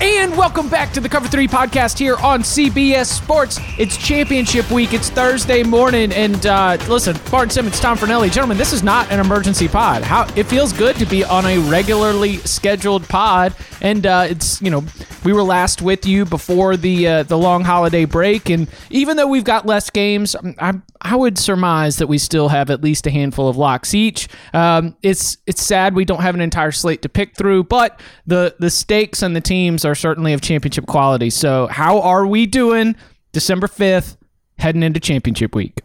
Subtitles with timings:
[0.00, 3.60] And welcome back to the Cover 3 podcast here on CBS Sports.
[3.78, 4.92] It's championship week.
[4.92, 6.10] It's Thursday morning.
[6.12, 8.32] And uh, listen, Barton Simmons, Tom Fornelli.
[8.32, 10.02] Gentlemen, this is not an emergency pod.
[10.02, 13.54] How It feels good to be on a regularly scheduled pod.
[13.80, 14.84] And uh, it's, you know,
[15.24, 18.50] we were last with you before the uh, the long holiday break.
[18.50, 22.70] And even though we've got less games, I, I would surmise that we still have
[22.70, 24.28] at least a handful of locks each.
[24.54, 28.54] Um, it's it's sad we don't have an entire slate to pick through, but the
[28.60, 31.28] the stakes and the teams are certainly of championship quality.
[31.28, 32.94] So how are we doing
[33.32, 34.16] December fifth,
[34.58, 35.80] heading into championship week?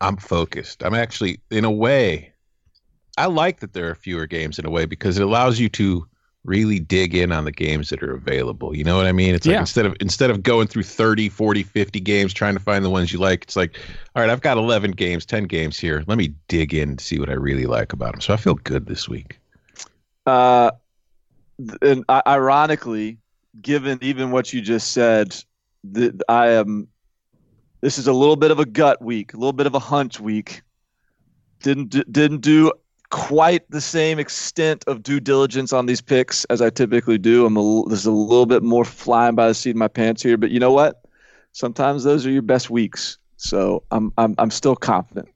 [0.00, 0.82] I'm focused.
[0.82, 2.32] I'm actually, in a way,
[3.18, 6.06] I like that there are fewer games in a way because it allows you to
[6.44, 8.74] really dig in on the games that are available.
[8.74, 9.34] You know what I mean?
[9.34, 9.60] It's like Yeah.
[9.60, 13.12] instead of instead of going through 30, 40, 50 games trying to find the ones
[13.12, 13.76] you like, it's like,
[14.16, 16.02] all right, I've got 11 games, 10 games here.
[16.06, 18.20] Let me dig in and see what I really like about them.
[18.22, 19.38] So I feel good this week.
[20.26, 20.70] Uh,
[21.82, 23.18] and I- ironically,
[23.60, 25.36] given even what you just said,
[25.94, 26.88] th- I am.
[27.82, 30.20] This is a little bit of a gut week, a little bit of a hunch
[30.20, 30.62] week.
[31.62, 32.72] Didn't didn't do
[33.10, 37.44] quite the same extent of due diligence on these picks as I typically do.
[37.44, 40.36] I'm a, is a little bit more flying by the seat of my pants here,
[40.36, 41.02] but you know what?
[41.52, 43.18] Sometimes those are your best weeks.
[43.36, 45.28] So I'm I'm I'm still confident.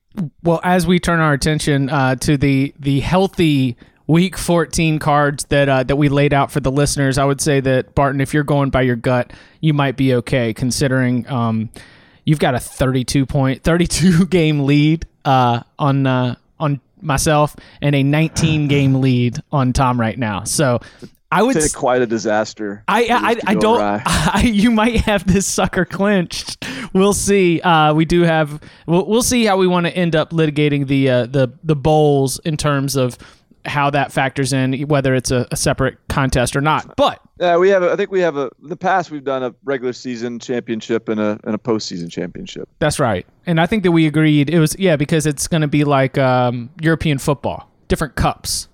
[0.43, 5.69] Well, as we turn our attention uh, to the the healthy Week 14 cards that
[5.69, 8.45] uh, that we laid out for the listeners, I would say that Barton, if you're
[8.45, 11.71] going by your gut, you might be okay, considering um,
[12.27, 18.03] you've got a 32 point, 32 game lead uh, on uh, on myself and a
[18.03, 20.45] 19 game lead on Tom right now.
[20.45, 20.81] So.
[21.33, 22.85] I would It's s- quite a disaster.
[22.87, 23.81] I for I, I don't.
[24.07, 26.65] I, you might have this sucker clinched.
[26.93, 27.61] We'll see.
[27.61, 28.61] Uh, we do have.
[28.87, 32.39] We'll, we'll see how we want to end up litigating the uh, the the bowls
[32.45, 33.19] in terms of
[33.67, 36.97] how that factors in, whether it's a, a separate contest or not.
[36.97, 37.83] But Yeah, we have.
[37.83, 38.51] A, I think we have a.
[38.63, 42.69] In the past, we've done a regular season championship and a and a postseason championship.
[42.79, 43.27] that's right.
[43.47, 44.51] And I think that we agreed.
[44.51, 48.69] It was yeah because it's going to be like um, European football, different cups.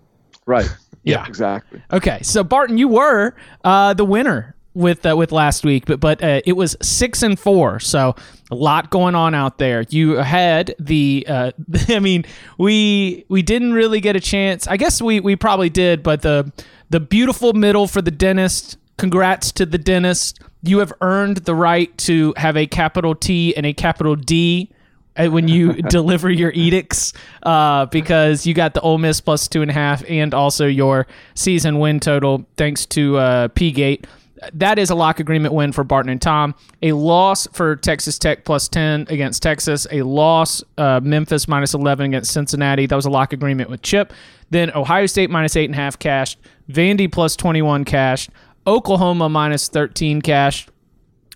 [0.47, 0.69] Right.
[1.03, 1.27] Yeah.
[1.27, 1.83] Exactly.
[1.93, 3.35] Okay, so Barton, you were
[3.65, 7.39] uh, the winner with uh, with last week, but but uh, it was six and
[7.39, 8.15] four, so
[8.51, 9.85] a lot going on out there.
[9.89, 11.53] You had the, uh,
[11.89, 12.25] I mean,
[12.59, 14.67] we we didn't really get a chance.
[14.67, 16.53] I guess we we probably did, but the
[16.91, 18.77] the beautiful middle for the dentist.
[18.99, 20.41] Congrats to the dentist.
[20.63, 24.71] You have earned the right to have a capital T and a capital D
[25.17, 29.63] uh, when you deliver your edicts uh, because you got the Ole Miss plus two
[29.63, 34.07] and a half and also your season win total thanks to uh, P-Gate.
[34.55, 36.55] That is a lock agreement win for Barton and Tom.
[36.83, 39.87] A loss for Texas Tech plus 10 against Texas.
[39.91, 42.87] A loss, uh, Memphis minus 11 against Cincinnati.
[42.87, 44.13] That was a lock agreement with Chip.
[44.51, 46.39] Then Ohio State minus 8.5 cashed.
[46.71, 48.31] Vandy plus 21 cashed.
[48.67, 50.71] Oklahoma minus 13 cashed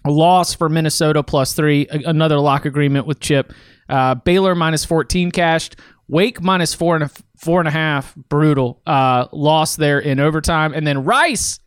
[0.05, 3.53] a loss for Minnesota plus three, a- another lock agreement with Chip.
[3.89, 5.77] Uh, Baylor minus 14 cashed.
[6.09, 8.83] Wake minus four and a, four and a half, brutal.
[8.87, 10.75] Uh, loss there in overtime.
[10.75, 11.59] And then Rice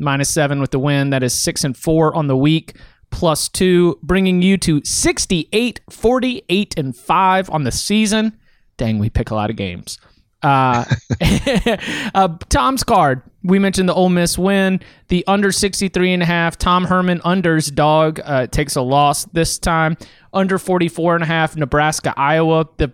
[0.00, 1.10] minus seven with the win.
[1.10, 2.76] That is six and four on the week,
[3.10, 8.38] plus two, bringing you to 68, 48, and five on the season.
[8.76, 9.98] Dang, we pick a lot of games.
[10.42, 10.84] Uh,
[12.14, 13.22] uh, Tom's card.
[13.42, 16.56] We mentioned the Ole Miss win, the under 63 and a half.
[16.56, 19.96] Tom Herman unders dog uh, takes a loss this time.
[20.32, 21.56] Under 44 and a half.
[21.56, 22.68] Nebraska Iowa.
[22.76, 22.92] The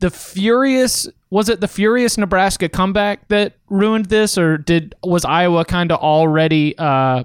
[0.00, 5.64] the furious was it the furious Nebraska comeback that ruined this, or did was Iowa
[5.64, 7.24] kind of already uh,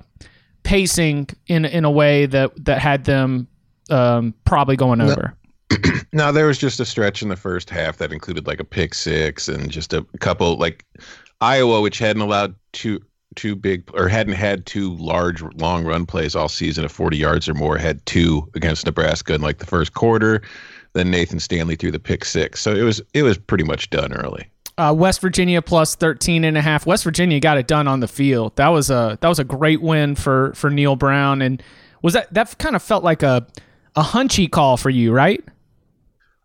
[0.63, 3.49] pacing in in a way that that had them
[3.89, 5.35] um, probably going over?
[6.13, 8.93] No, there was just a stretch in the first half that included like a pick
[8.93, 10.85] six and just a couple like
[11.41, 13.01] Iowa, which hadn't allowed two
[13.35, 17.49] two big or hadn't had two large long run plays all season of 40 yards
[17.49, 17.77] or more.
[17.77, 20.41] Had two against Nebraska in like the first quarter.
[20.97, 22.59] Then Nathan Stanley threw the pick six.
[22.61, 24.47] So it was it was pretty much done early.
[24.77, 26.85] Uh, West Virginia plus 13 and a half.
[26.85, 28.55] West Virginia got it done on the field.
[28.57, 31.61] That was a that was a great win for for Neal Brown and
[32.01, 33.45] was that that kind of felt like a
[33.95, 35.43] a hunchy call for you, right?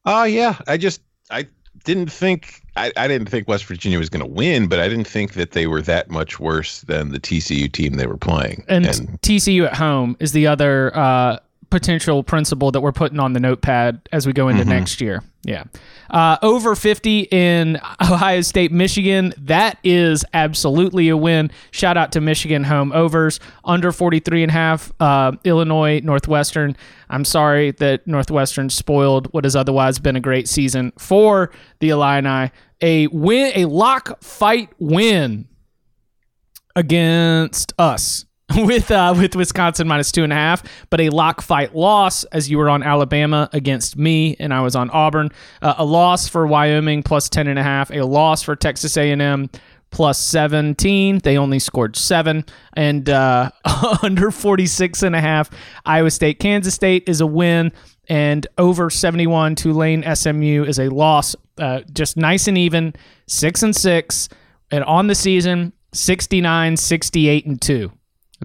[0.04, 1.00] Oh yeah, I just
[1.31, 1.46] I
[1.84, 5.06] didn't think I, I didn't think West Virginia was going to win, but I didn't
[5.06, 8.64] think that they were that much worse than the TCU team they were playing.
[8.69, 8.84] And,
[9.22, 11.38] TCU at home is the other uh,
[11.72, 15.22] potential principle that we're putting on the notepad as we go into next year.
[15.42, 15.64] Yeah.
[16.10, 19.32] Uh, over 50 in Ohio State, Michigan.
[19.38, 21.50] That is absolutely a win.
[21.70, 23.40] Shout out to Michigan home overs.
[23.64, 26.76] Under 43 and a half, uh, Illinois, Northwestern.
[27.08, 32.50] I'm sorry that Northwestern spoiled what has otherwise been a great season for the Illini.
[32.82, 35.48] A win, a lock fight win
[36.76, 38.26] against us
[38.56, 42.50] with uh, with Wisconsin minus two and a half, but a lock fight loss as
[42.50, 45.31] you were on Alabama against me and I was on Auburn.
[45.60, 47.90] Uh, a loss for Wyoming plus ten and a half.
[47.90, 49.50] A loss for Texas A and M
[49.90, 52.44] plus 17 they only scored seven.
[52.75, 53.50] And uh,
[54.02, 55.50] under 46 and a half
[55.84, 57.72] iowa state kansas state is a win.
[58.08, 61.37] And over 71 tulane smu is a loss.
[61.58, 62.94] Uh, just nice and even
[63.26, 64.28] six and six.
[64.70, 67.93] And on the season 69 68 and two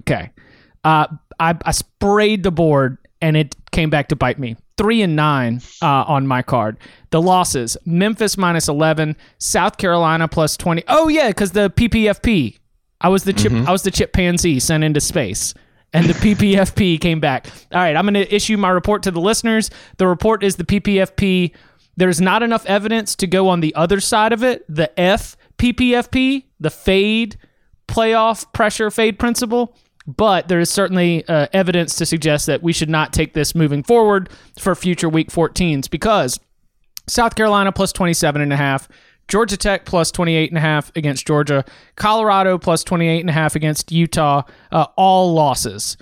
[0.00, 0.30] Okay.
[0.84, 1.06] Uh,
[1.40, 4.56] I, I sprayed the board and it came back to bite me.
[4.76, 6.78] Three and nine uh, on my card.
[7.10, 10.84] The losses: Memphis minus eleven, South Carolina plus twenty.
[10.86, 12.58] Oh yeah, because the PPFP.
[13.00, 13.52] I was the chip.
[13.52, 15.54] I was the chip pansy sent into space,
[15.92, 17.48] and the PPFP came back.
[17.72, 19.70] All right, I'm going to issue my report to the listeners.
[19.98, 21.52] The report is the PPFP.
[21.96, 24.64] There's not enough evidence to go on the other side of it.
[24.68, 27.36] The F PPFP, the fade
[27.88, 29.76] playoff pressure fade principle
[30.08, 33.82] but there is certainly uh, evidence to suggest that we should not take this moving
[33.82, 36.40] forward for future week 14s because
[37.06, 38.88] South Carolina plus 27 and a half,
[39.28, 41.62] Georgia Tech plus 28 and a half against Georgia,
[41.96, 45.98] Colorado plus 28 and a half against Utah, uh, all losses.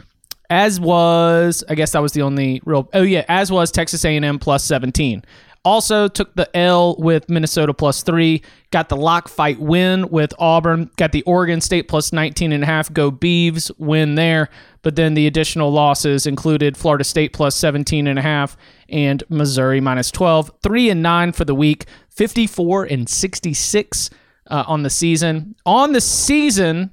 [0.48, 2.88] As was, I guess that was the only real.
[2.92, 5.24] Oh yeah, as was Texas A&M plus 17.
[5.66, 8.40] Also took the L with Minnesota plus three.
[8.70, 10.92] Got the lock fight win with Auburn.
[10.96, 12.92] Got the Oregon State plus 19 and a half.
[12.92, 14.48] Go Beavs win there.
[14.82, 18.56] But then the additional losses included Florida State plus 17 and a half
[18.88, 20.52] and Missouri minus 12.
[20.62, 21.86] Three and nine for the week.
[22.10, 24.10] 54 and 66
[24.48, 25.56] uh, on the season.
[25.66, 26.92] On the season,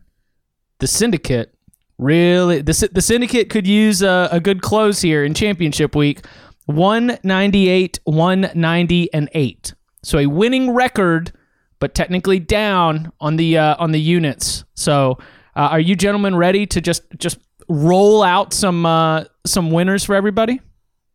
[0.79, 1.53] the syndicate
[1.99, 6.25] really the, the syndicate could use a, a good close here in championship week
[6.65, 9.73] 198, 190, and 8.
[10.03, 11.31] So a winning record,
[11.79, 14.63] but technically down on the uh, on the units.
[14.75, 15.17] So
[15.55, 17.37] uh, are you gentlemen ready to just just
[17.69, 20.61] roll out some uh, some winners for everybody?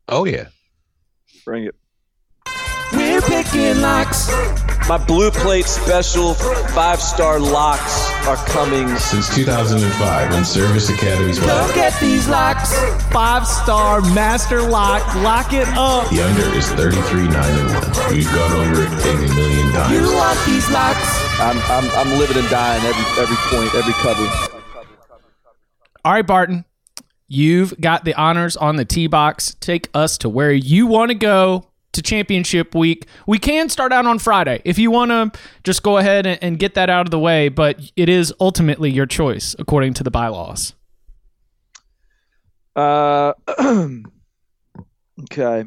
[0.09, 0.49] Oh yeah.
[1.45, 1.75] Bring it.
[2.93, 4.31] We're picking locks.
[4.89, 8.89] My blue plate special five star locks are coming.
[8.97, 12.73] Since 2005, when Service Academies Go get these locks.
[13.13, 15.05] Five star master lock.
[15.17, 16.09] Lock it up.
[16.09, 18.15] the under is 33 9 and 1.
[18.15, 19.93] We've gone over it a million times.
[19.93, 21.41] You want these locks?
[21.41, 24.27] I'm, I'm, I'm living and dying every every point, every cover.
[26.05, 26.65] All right, Barton.
[27.31, 29.55] You've got the honors on the tee box.
[29.61, 33.07] Take us to where you want to go to championship week.
[33.27, 36.59] We can start out on Friday if you want to just go ahead and, and
[36.59, 40.11] get that out of the way, but it is ultimately your choice according to the
[40.11, 40.75] bylaws.
[42.75, 43.35] Uh,
[45.23, 45.65] okay.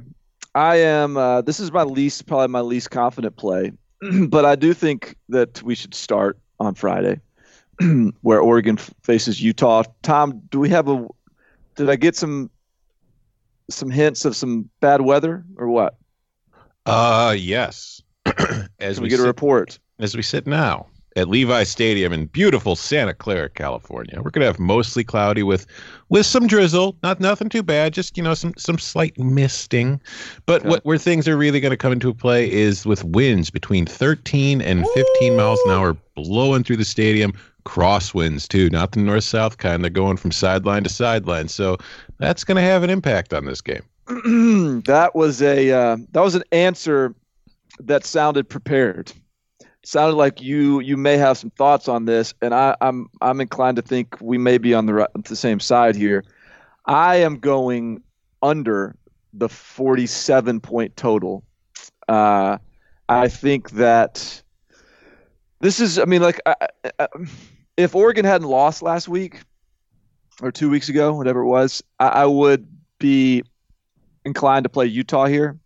[0.53, 1.17] I am.
[1.17, 3.71] Uh, this is my least, probably my least confident play,
[4.27, 7.19] but I do think that we should start on Friday,
[8.21, 9.83] where Oregon faces Utah.
[10.01, 11.07] Tom, do we have a?
[11.75, 12.49] Did I get some
[13.69, 15.95] some hints of some bad weather or what?
[16.85, 18.01] Uh, yes.
[18.79, 19.79] as Can we get a report?
[19.99, 24.19] as we sit now at Levi Stadium in beautiful Santa Clara, California.
[24.21, 25.67] We're gonna have mostly cloudy with
[26.09, 30.01] with some drizzle, not nothing too bad, just you know some some slight misting.
[30.45, 30.69] But Okay.
[30.69, 34.87] what where things are really gonna come into play is with winds between 13 and
[34.87, 37.33] 15 miles an hour blowing through the stadium.
[37.65, 39.83] Crosswinds too, not the north south kind.
[39.83, 41.77] They're going from sideline to sideline, so
[42.17, 43.83] that's gonna have an impact on this game.
[44.07, 47.15] that was a uh, that was an answer
[47.79, 49.11] that sounded prepared.
[49.83, 53.77] Sounded like you you may have some thoughts on this, and I, I'm I'm inclined
[53.77, 56.23] to think we may be on the the same side here.
[56.85, 58.03] I am going
[58.41, 58.95] under
[59.33, 61.43] the 47 point total.
[62.07, 62.57] Uh,
[63.07, 64.41] I think that
[65.59, 65.99] this is.
[65.99, 66.55] I mean, like I,
[66.99, 67.07] I,
[67.77, 69.41] if Oregon hadn't lost last week
[70.41, 72.67] or two weeks ago, whatever it was, I, I would
[72.99, 73.43] be
[74.25, 75.57] inclined to play Utah here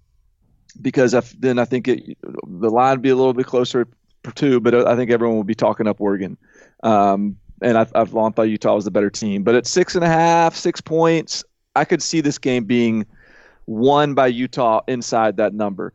[0.82, 3.88] because then I think it, the line would be a little bit closer
[4.36, 6.38] two, but I think everyone will be talking up Oregon.
[6.84, 9.44] Um, and I've, I've long thought Utah was the better team.
[9.44, 11.44] But at six and a half, six points,
[11.76, 13.06] I could see this game being
[13.66, 15.94] won by Utah inside that number.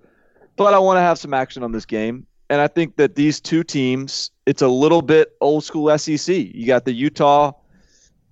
[0.56, 2.26] But I want to have some action on this game.
[2.48, 6.34] And I think that these two teams, it's a little bit old school SEC.
[6.34, 7.52] You got the Utah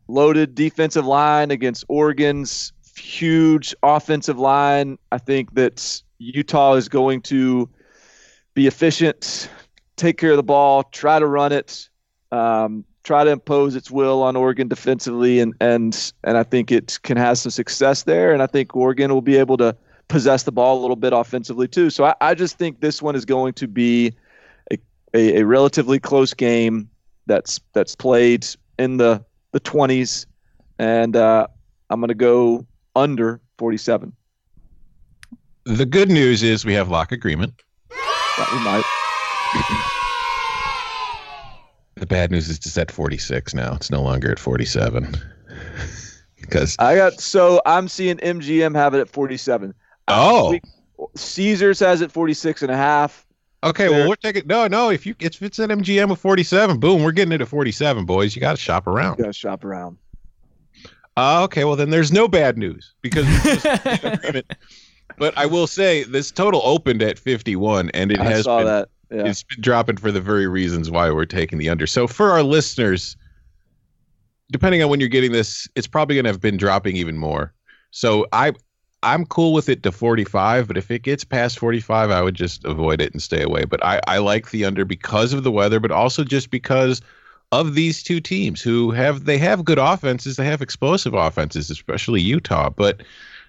[0.09, 4.99] loaded defensive line against Oregon's huge offensive line.
[5.13, 7.69] I think that Utah is going to
[8.55, 9.49] be efficient,
[9.97, 11.89] take care of the ball, try to run it,
[12.33, 16.99] um, try to impose its will on Oregon defensively, and and and I think it
[17.03, 18.33] can have some success there.
[18.33, 19.77] And I think Oregon will be able to
[20.09, 21.91] possess the ball a little bit offensively too.
[21.91, 24.13] So I, I just think this one is going to be
[24.73, 24.79] a,
[25.15, 26.91] a, a relatively close game
[27.27, 28.47] that's that's played
[28.79, 30.27] in the the 20s,
[30.79, 31.47] and uh,
[31.91, 34.13] I'm going to go under 47.
[35.65, 37.53] The good news is we have lock agreement.
[37.91, 38.85] We might.
[41.97, 43.75] The bad news is it's at 46 now.
[43.75, 45.17] It's no longer at 47.
[46.41, 49.75] because I got so I'm seeing MGM have it at 47.
[50.09, 50.61] oh, We-
[51.17, 53.27] Caesars has it 46 and a half.
[53.63, 53.89] okay.
[53.89, 54.91] Well, we're taking no, no.
[54.91, 58.35] If you if it's an MGM of 47, boom, we're getting it at 47, boys.
[58.35, 59.19] You got to shop around.
[59.19, 59.99] Got to shop around.
[61.19, 64.47] Uh, okay, well then there's no bad news because just made an agreement.
[65.17, 68.67] But I will say this total opened at 51, and it I has saw been,
[68.67, 68.89] that.
[69.11, 69.27] Yeah.
[69.27, 71.89] it's been dropping for the very reasons why we're taking the under.
[71.89, 73.17] So for our listeners,
[74.53, 77.53] depending on when you're getting this, it's probably going to have been dropping even more.
[77.91, 78.53] So I
[79.03, 82.65] I'm cool with it to 45, but if it gets past 45, I would just
[82.65, 83.65] avoid it and stay away.
[83.65, 87.01] But I, I like the under because of the weather, but also just because
[87.53, 92.21] of these two teams who have they have good offenses, they have explosive offenses, especially
[92.21, 93.03] Utah, but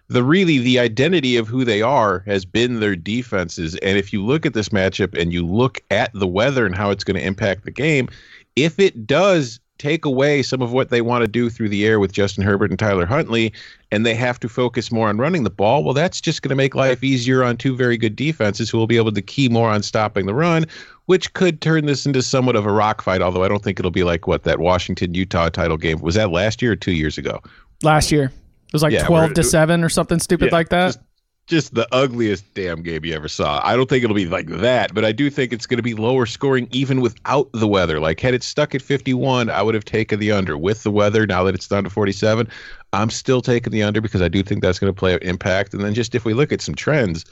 [0.07, 3.75] the really the identity of who they are has been their defenses.
[3.75, 6.89] And if you look at this matchup and you look at the weather and how
[6.89, 8.09] it's going to impact the game,
[8.55, 11.99] if it does take away some of what they want to do through the air
[11.99, 13.53] with Justin Herbert and Tyler Huntley,
[13.91, 16.55] and they have to focus more on running the ball, well, that's just going to
[16.55, 19.69] make life easier on two very good defenses who will be able to key more
[19.69, 20.65] on stopping the run,
[21.09, 23.19] which could turn this into somewhat of a rock fight.
[23.19, 26.29] Although I don't think it'll be like what that Washington Utah title game was that
[26.29, 27.41] last year or two years ago.
[27.81, 28.25] Last year.
[28.25, 30.85] It was like Yeah, 12 to 7 or something stupid Yeah, like that.
[30.85, 30.99] Just,
[31.47, 33.59] just the ugliest damn game you ever saw.
[33.63, 35.95] I don't think it'll be like that, but I do think it's going to be
[35.95, 37.99] lower scoring even without the weather.
[37.99, 40.59] Like had it stuck at 51, I would have taken the under.
[40.59, 42.47] With the weather, now that it's down to 47,
[42.93, 45.73] I'm still taking the under because I do think that's going to play an impact.
[45.73, 47.25] And then just if we look at some trends,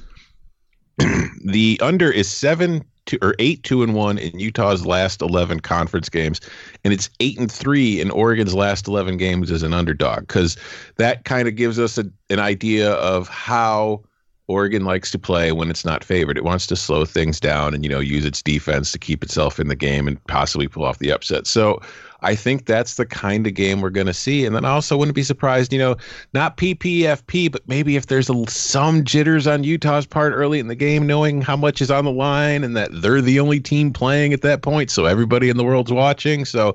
[1.45, 6.09] the under is seven to or eight two and one in Utah's last eleven conference
[6.09, 6.39] games,
[6.83, 10.21] and it's eight and three in Oregon's last eleven games as an underdog.
[10.21, 10.57] Because
[10.97, 14.03] that kind of gives us a, an idea of how
[14.47, 16.37] Oregon likes to play when it's not favored.
[16.37, 19.59] It wants to slow things down and you know use its defense to keep itself
[19.59, 21.47] in the game and possibly pull off the upset.
[21.47, 21.81] So
[22.21, 24.45] I think that's the kind of game we're going to see.
[24.45, 25.95] And then I also wouldn't be surprised, you know,
[26.33, 30.75] not PPFP, but maybe if there's a, some jitters on Utah's part early in the
[30.75, 34.33] game, knowing how much is on the line and that they're the only team playing
[34.33, 36.43] at that point, so everybody in the world's watching.
[36.43, 36.73] So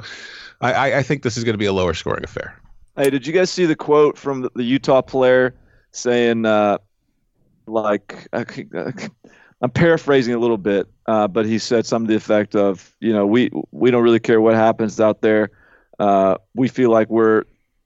[0.60, 2.56] I, I, I think this is going to be a lower scoring affair.
[2.96, 5.54] Hey, did you guys see the quote from the, Utah player
[5.90, 6.78] saying, uh,
[7.66, 9.10] like, I think-
[9.62, 13.12] I'm paraphrasing a little bit, uh, but he said something to the effect of, you
[13.12, 15.50] know, we we don't really care what happens out there.
[15.98, 17.44] Uh, we feel like we're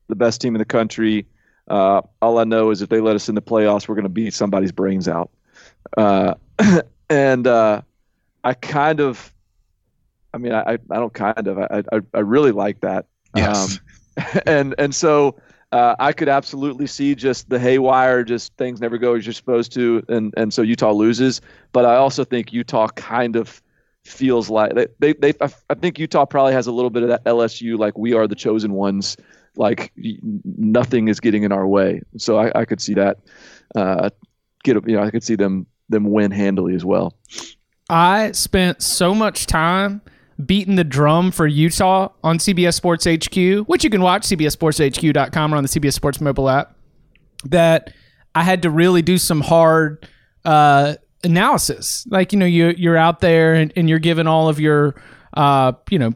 [0.08, 1.26] the best team in the country.
[1.68, 4.08] Uh, all I know is if they let us in the playoffs, we're going to
[4.08, 5.30] beat somebody's brains out.
[5.96, 6.34] Uh,
[7.10, 7.82] and uh,
[8.42, 9.32] I kind of,
[10.32, 13.06] I mean, I, I don't kind of, I, I, I really like that.
[13.34, 13.78] Yes.
[14.16, 15.36] Um, and and so
[15.76, 19.72] uh, I could absolutely see just the haywire, just things never go as you're supposed
[19.72, 21.42] to, and and so Utah loses.
[21.72, 23.62] But I also think Utah kind of
[24.06, 25.32] feels like they they, they
[25.68, 28.34] I think Utah probably has a little bit of that LSU like we are the
[28.34, 29.18] chosen ones,
[29.56, 32.00] like nothing is getting in our way.
[32.16, 33.18] So I, I could see that
[33.74, 34.08] uh,
[34.64, 37.12] get you know I could see them them win handily as well.
[37.90, 40.00] I spent so much time
[40.44, 45.56] beating the drum for Utah on CBS Sports HQ, which you can watch cbssportshq.com or
[45.56, 46.76] on the CBS Sports mobile app,
[47.44, 47.92] that
[48.34, 50.06] I had to really do some hard
[50.44, 52.06] uh, analysis.
[52.10, 54.94] Like, you know, you, you're out there and, and you're giving all of your,
[55.34, 56.12] uh, you know,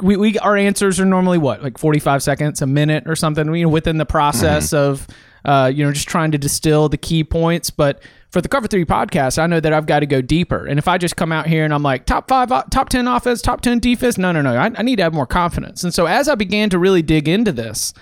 [0.00, 3.64] we, we our answers are normally what like 45 seconds a minute or something you
[3.64, 5.08] know within the process of
[5.44, 7.70] uh, you know, just trying to distill the key points.
[7.70, 10.66] But for the Cover Three podcast, I know that I've got to go deeper.
[10.66, 13.06] And if I just come out here and I'm like top five, uh, top ten
[13.06, 15.84] offense, top ten defense, no, no, no, I, I need to have more confidence.
[15.84, 17.92] And so as I began to really dig into this,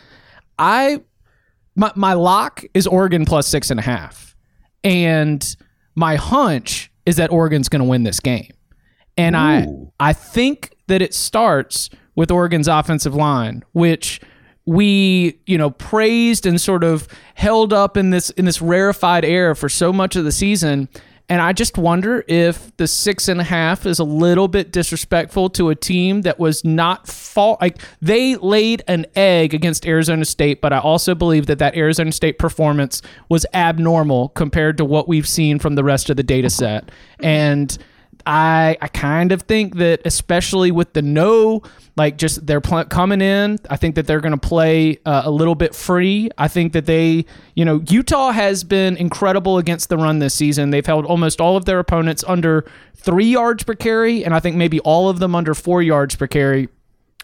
[0.59, 1.00] I
[1.75, 4.37] my my lock is Oregon plus six and a half,
[4.85, 5.56] and
[5.94, 8.52] my hunch is that Oregon's going to win this game.
[9.16, 9.66] And I
[9.99, 14.20] I think that it starts with Oregon's offensive line, which
[14.71, 19.57] we you know praised and sort of held up in this in this rarefied air
[19.57, 20.89] for so much of the season.
[21.29, 25.49] And i just wonder if the six and a half is a little bit disrespectful
[25.50, 30.61] to a team that was not fault like they laid an egg against arizona state
[30.61, 35.29] but i also believe that that arizona state performance was abnormal compared to what we've
[35.29, 36.91] seen from the rest of the data set.
[37.21, 37.79] And
[38.27, 41.62] I I kind of think that especially with the no
[41.97, 45.31] like just they're pl- coming in, I think that they're going to play uh, a
[45.31, 46.31] little bit free.
[46.39, 47.25] I think that they,
[47.55, 50.71] you know, Utah has been incredible against the run this season.
[50.71, 52.65] They've held almost all of their opponents under
[52.97, 56.27] 3 yards per carry and I think maybe all of them under 4 yards per
[56.27, 56.69] carry.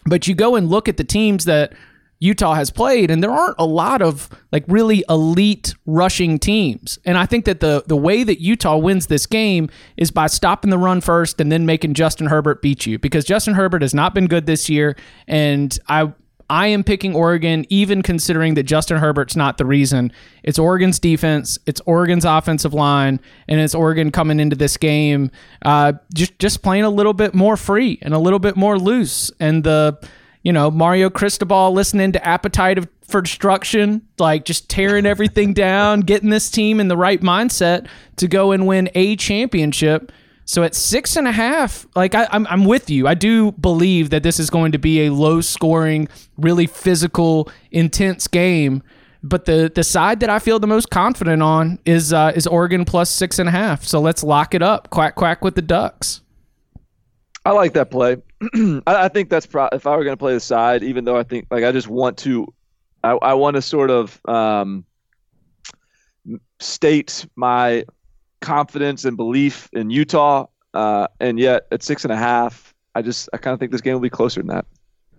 [0.05, 1.73] But you go and look at the teams that
[2.19, 6.97] Utah has played, and there aren't a lot of like really elite rushing teams.
[7.05, 10.71] And I think that the the way that Utah wins this game is by stopping
[10.71, 14.13] the run first and then making Justin Herbert beat you because Justin Herbert has not
[14.13, 14.95] been good this year,
[15.27, 16.13] and I.
[16.49, 20.13] I am picking Oregon, even considering that Justin Herbert's not the reason.
[20.43, 23.19] It's Oregon's defense, it's Oregon's offensive line,
[23.49, 25.29] and it's Oregon coming into this game
[25.63, 29.29] uh, just just playing a little bit more free and a little bit more loose.
[29.41, 29.99] And the
[30.43, 36.01] you know, Mario Cristobal listening to Appetite of, for Destruction, like just tearing everything down,
[36.01, 40.11] getting this team in the right mindset to go and win a championship.
[40.45, 43.05] So at six and a half, like I, I'm, I'm with you.
[43.05, 48.27] I do believe that this is going to be a low scoring, really physical, intense
[48.27, 48.81] game.
[49.23, 52.85] But the the side that I feel the most confident on is uh, is Oregon
[52.85, 53.83] plus six and a half.
[53.83, 54.89] So let's lock it up.
[54.89, 56.21] Quack quack with the Ducks.
[57.47, 58.17] I like that play.
[58.53, 61.15] I, I think that's pro- if I were going to play the side, even though
[61.15, 62.53] I think like I just want to,
[63.05, 64.83] I, I want to sort of um,
[66.59, 67.85] state my
[68.41, 73.29] confidence and belief in Utah, uh, and yet at six and a half, I just
[73.31, 74.65] I kind of think this game will be closer than that.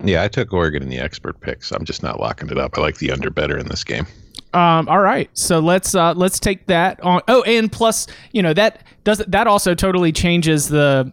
[0.04, 1.72] Yeah, I took Oregon in the expert picks.
[1.72, 2.76] I'm just not locking it up.
[2.76, 4.06] I like the under better in this game.
[4.52, 7.22] Um, all right, so let's uh, let's take that on.
[7.26, 11.10] Oh, and plus, you know that does that also totally changes the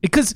[0.00, 0.34] because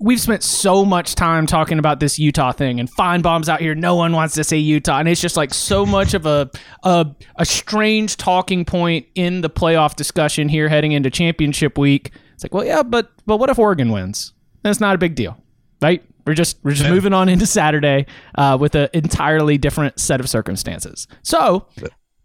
[0.00, 3.74] we've spent so much time talking about this Utah thing and fine bombs out here.
[3.74, 6.50] No one wants to say Utah, and it's just like so much of a
[6.82, 12.12] a, a strange talking point in the playoff discussion here heading into championship week.
[12.34, 14.32] It's like, well, yeah, but but what if Oregon wins?
[14.62, 15.36] That's not a big deal,
[15.80, 16.02] right?
[16.26, 20.28] We're just we're just moving on into Saturday uh, with an entirely different set of
[20.28, 21.06] circumstances.
[21.22, 21.66] So,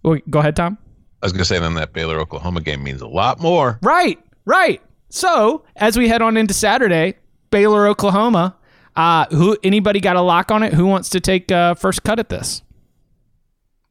[0.04, 0.78] well, go ahead, Tom.
[1.22, 3.78] I was going to say then that Baylor Oklahoma game means a lot more.
[3.84, 4.82] Right, right.
[5.10, 7.16] So as we head on into Saturday,
[7.52, 8.56] Baylor, Oklahoma.
[8.96, 9.58] Uh, who?
[9.64, 10.74] Anybody got a lock on it?
[10.74, 12.62] Who wants to take uh, first cut at this?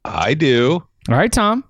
[0.05, 0.83] I do.
[1.09, 1.65] All right, Tom.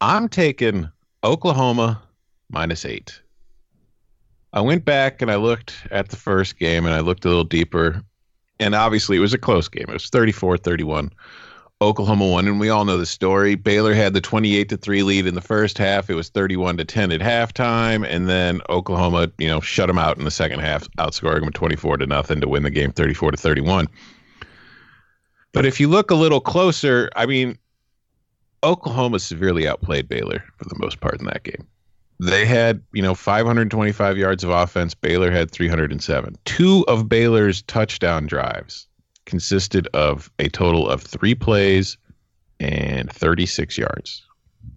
[0.00, 0.88] I'm taking
[1.22, 2.02] Oklahoma
[2.50, 3.20] minus eight.
[4.52, 7.44] I went back and I looked at the first game and I looked a little
[7.44, 8.02] deeper.
[8.60, 9.86] And obviously, it was a close game.
[9.88, 11.10] It was 34 31.
[11.82, 13.56] Oklahoma won, and we all know the story.
[13.56, 16.08] Baylor had the 28 to 3 lead in the first half.
[16.08, 20.16] It was 31 to 10 at halftime, and then Oklahoma, you know, shut them out
[20.16, 23.36] in the second half, outscoring them 24 to nothing to win the game 34 to
[23.36, 23.88] 31.
[25.52, 27.58] But if you look a little closer, I mean,
[28.62, 31.66] Oklahoma severely outplayed Baylor for the most part in that game.
[32.20, 34.94] They had, you know, 525 yards of offense.
[34.94, 36.36] Baylor had 307.
[36.44, 38.86] Two of Baylor's touchdown drives
[39.26, 41.96] consisted of a total of three plays
[42.60, 44.22] and 36 yards.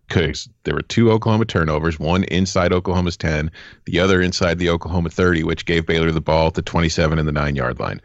[0.07, 3.51] Because there were two Oklahoma turnovers, one inside Oklahoma's 10,
[3.85, 7.27] the other inside the Oklahoma 30, which gave Baylor the ball at the 27 and
[7.27, 8.01] the nine yard line.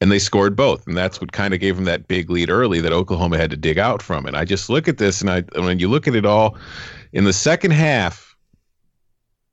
[0.00, 0.86] And they scored both.
[0.86, 3.56] And that's what kind of gave them that big lead early that Oklahoma had to
[3.56, 4.26] dig out from.
[4.26, 6.58] And I just look at this, and I when you look at it all
[7.12, 8.25] in the second half,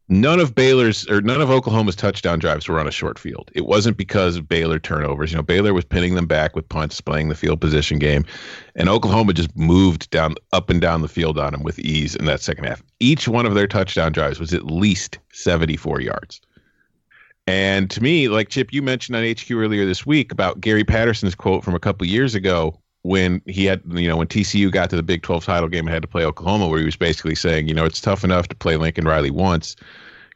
[0.10, 3.50] none of Baylor's or none of Oklahoma's touchdown drives were on a short field.
[3.54, 5.32] It wasn't because of Baylor turnovers.
[5.32, 8.26] You know, Baylor was pinning them back with punts, playing the field position game,
[8.76, 12.26] and Oklahoma just moved down up and down the field on them with ease in
[12.26, 12.84] that second half.
[13.00, 16.42] Each one of their touchdown drives was at least 74 yards.
[17.46, 21.36] And to me, like Chip, you mentioned on HQ earlier this week about Gary Patterson's
[21.36, 24.96] quote from a couple years ago when he had, you know, when TCU got to
[24.96, 27.68] the Big 12 title game and had to play Oklahoma, where he was basically saying,
[27.68, 29.76] you know, it's tough enough to play Lincoln Riley once.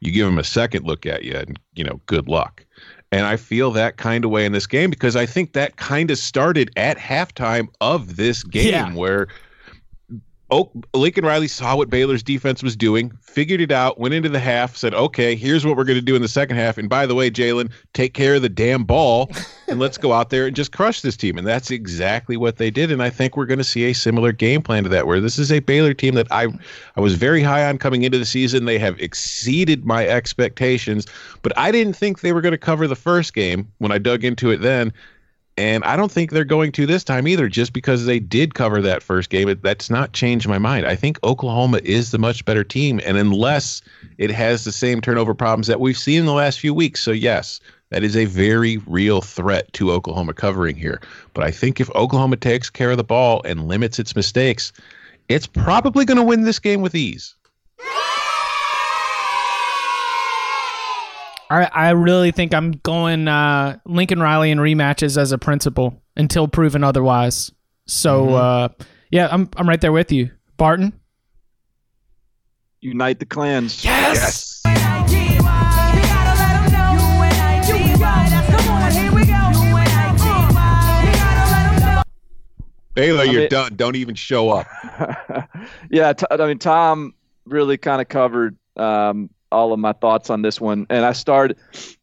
[0.01, 2.63] You give him a second look at you, and, you know, good luck.
[3.11, 6.11] And I feel that kind of way in this game because I think that kind
[6.11, 8.93] of started at halftime of this game Yeah.
[8.93, 9.27] where
[10.49, 14.39] Oak, Lincoln Riley saw what Baylor's defense was doing, figured it out, went into the
[14.39, 16.77] half, said, okay, here's what we're going to do in the second half.
[16.77, 19.29] And by the way, Jalen, take care of the damn ball
[19.67, 21.37] and let's go out there and just crush this team.
[21.37, 22.93] And that's exactly what they did.
[22.93, 25.37] And I think we're going to see a similar game plan to that, where this
[25.37, 26.47] is a Baylor team that I,
[26.95, 28.63] I was very high on coming into the season.
[28.63, 31.07] They have exceeded my expectations,
[31.41, 34.23] but I didn't think they were going to cover the first game when I dug
[34.23, 34.93] into it then.
[35.57, 38.79] And I don't think they're going to this time either, just because they did cover
[38.81, 39.49] that first game.
[39.49, 40.85] It, that's not changed my mind.
[40.85, 43.01] I think Oklahoma is the much better team.
[43.03, 43.81] And unless
[44.19, 47.01] it has the same turnover problems that we've seen in the last few weeks.
[47.01, 51.01] So, yes, that is a very real threat to Oklahoma covering here.
[51.33, 54.71] But I think if Oklahoma takes care of the ball and limits its mistakes,
[55.27, 57.33] it's probably going to win this game with ease.
[61.49, 66.47] I, I really think I'm going uh, Lincoln Riley in rematches as a principal until
[66.47, 67.51] proven otherwise.
[67.85, 68.67] So uh,
[69.11, 70.93] yeah, I'm I'm right there with you, Barton.
[72.81, 73.83] Unite the clans.
[73.83, 74.61] Yes.
[82.93, 83.75] Baylor, you're mean- done.
[83.75, 84.65] Don't even show up.
[85.91, 87.13] yeah, t- I mean, Tom
[87.45, 91.57] really kind of covered um, all of my thoughts on this one, and I started.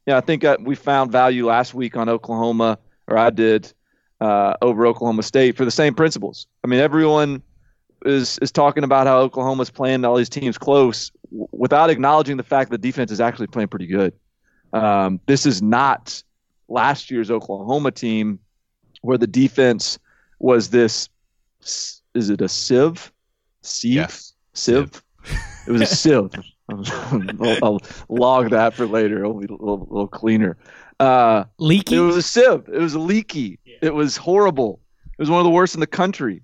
[0.06, 3.72] Yeah, I think uh, we found value last week on Oklahoma, or I did,
[4.20, 6.46] uh, over Oklahoma State for the same principles.
[6.62, 7.42] I mean, everyone
[8.04, 12.42] is is talking about how Oklahoma's playing all these teams close w- without acknowledging the
[12.42, 14.12] fact that the defense is actually playing pretty good.
[14.72, 16.22] Um, this is not
[16.68, 18.38] last year's Oklahoma team
[19.02, 19.98] where the defense
[20.38, 21.08] was this.
[21.60, 23.12] Is it a sieve?
[23.62, 23.94] Sieve?
[23.94, 24.34] Yes.
[24.52, 25.02] Sieve.
[25.66, 26.30] It was a sieve.
[26.70, 29.20] I'll, I'll log that for later.
[29.20, 30.56] It'll be a little, little cleaner.
[30.98, 31.96] Uh, Leaky.
[31.96, 32.68] it was a sieve.
[32.72, 33.58] It was leaky.
[33.82, 34.80] It was horrible.
[35.04, 36.42] It was one of the worst in the country.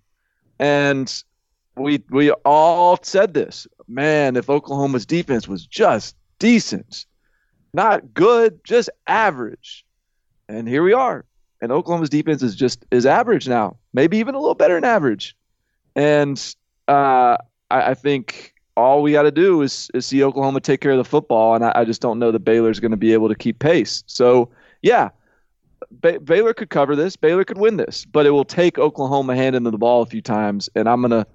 [0.59, 1.23] And
[1.77, 3.67] we we all said this.
[3.89, 7.07] Man, if Oklahoma's defense was just decent,
[7.73, 9.85] not good, just average.
[10.49, 11.25] And here we are.
[11.63, 13.79] And Oklahoma's defense is just is average now.
[13.93, 15.37] Maybe even a little better than average.
[15.97, 16.39] And
[16.89, 17.37] uh,
[17.71, 20.99] I, I think all we got to do is, is see Oklahoma take care of
[20.99, 23.35] the football, and I, I just don't know that Baylor's going to be able to
[23.35, 24.03] keep pace.
[24.07, 24.49] So,
[24.83, 25.11] yeah,
[25.91, 27.17] ba- Baylor could cover this.
[27.17, 30.23] Baylor could win this, but it will take Oklahoma handing them the ball a few
[30.23, 31.27] times, and I'm gonna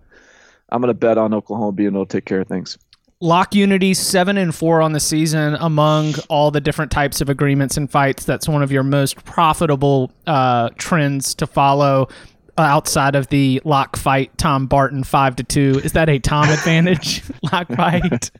[0.69, 2.77] I'm gonna bet on Oklahoma being able to take care of things.
[3.21, 7.77] Lock Unity seven and four on the season among all the different types of agreements
[7.77, 8.25] and fights.
[8.25, 12.09] That's one of your most profitable uh, trends to follow.
[12.57, 15.81] Uh, Outside of the lock fight, Tom Barton five to two.
[15.83, 17.23] Is that a Tom advantage?
[17.51, 18.31] lock fight.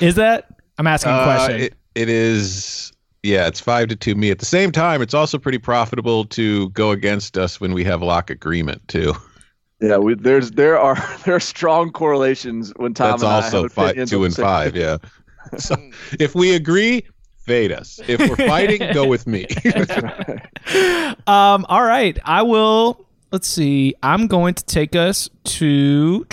[0.00, 0.46] Is that?
[0.78, 1.60] I'm asking a Uh, question.
[1.60, 2.92] it, it is.
[3.22, 4.30] Yeah, it's five to two me.
[4.30, 8.02] At the same time, it's also pretty profitable to go against us when we have
[8.02, 9.12] lock agreement too.
[9.80, 13.62] Yeah, we, there's there are there are strong correlations when Tom That's and I also
[13.64, 14.74] have five, two and same five.
[14.76, 14.96] Yeah.
[15.58, 15.74] So
[16.18, 17.02] if we agree,
[17.40, 18.00] fade us.
[18.06, 19.46] If we're fighting, go with me.
[21.26, 22.18] Um, all right.
[22.24, 23.06] I will.
[23.32, 23.94] Let's see.
[24.02, 26.26] I'm going to take us to.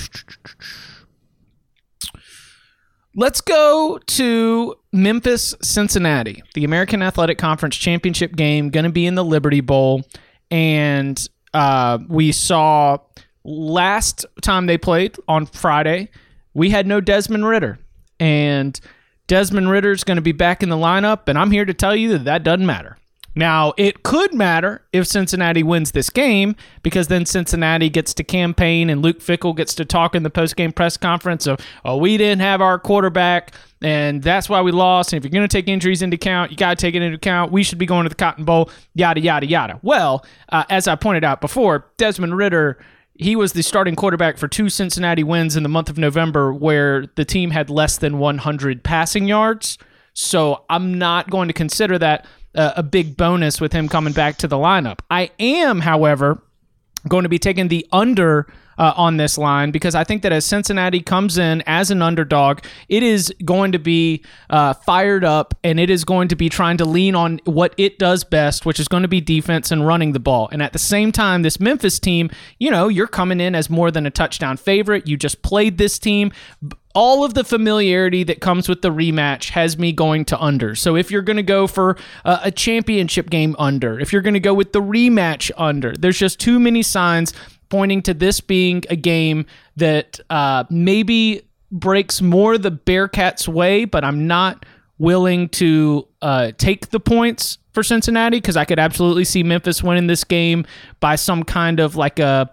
[3.16, 6.44] Let's go to Memphis, Cincinnati.
[6.54, 10.04] The American Athletic Conference Championship game going to be in the Liberty Bowl,
[10.52, 12.98] and uh, we saw
[13.44, 16.10] last time they played on Friday,
[16.54, 17.80] we had no Desmond Ridder,
[18.20, 18.80] and
[19.28, 21.96] Desmond Ridder is going to be back in the lineup, and I'm here to tell
[21.96, 22.98] you that that doesn't matter.
[23.36, 28.90] Now, it could matter if Cincinnati wins this game because then Cincinnati gets to campaign
[28.90, 32.42] and Luke Fickell gets to talk in the post-game press conference of, oh, we didn't
[32.42, 35.14] have our quarterback and that's why we lost.
[35.14, 37.18] And if you're going to take injuries into account, you got to take it into
[37.18, 37.52] account.
[37.52, 39.80] We should be going to the Cotton Bowl, yada, yada, yada.
[39.84, 42.80] Well, uh, as I pointed out before, Desmond Ridder
[43.20, 47.08] he was the starting quarterback for two Cincinnati wins in the month of November where
[47.16, 49.78] the team had less than 100 passing yards.
[50.14, 52.26] So I'm not going to consider that
[52.56, 55.00] uh, a big bonus with him coming back to the lineup.
[55.10, 56.42] I am, however,
[57.08, 60.46] going to be taking the under uh, on this line because I think that as
[60.46, 62.60] Cincinnati comes in as an underdog,
[62.90, 66.78] it is going to be uh, fired up and it is going to be trying
[66.78, 70.12] to lean on what it does best, which is going to be defense and running
[70.14, 70.50] the ball.
[70.52, 73.92] And at the same time, this Memphis team, you know, you're coming in as more
[73.92, 75.08] than a touchdown favorite.
[75.08, 76.32] You just played this team
[76.98, 80.74] all of the familiarity that comes with the rematch has me going to under.
[80.74, 84.34] So if you're going to go for a, a championship game under, if you're going
[84.34, 87.34] to go with the rematch under, there's just too many signs
[87.70, 94.04] pointing to this being a game that uh, maybe breaks more the Bearcats' way, but
[94.04, 94.66] I'm not
[95.00, 100.08] willing to uh, take the points for Cincinnati because I could absolutely see Memphis winning
[100.08, 100.66] this game
[101.00, 102.50] by some kind of like a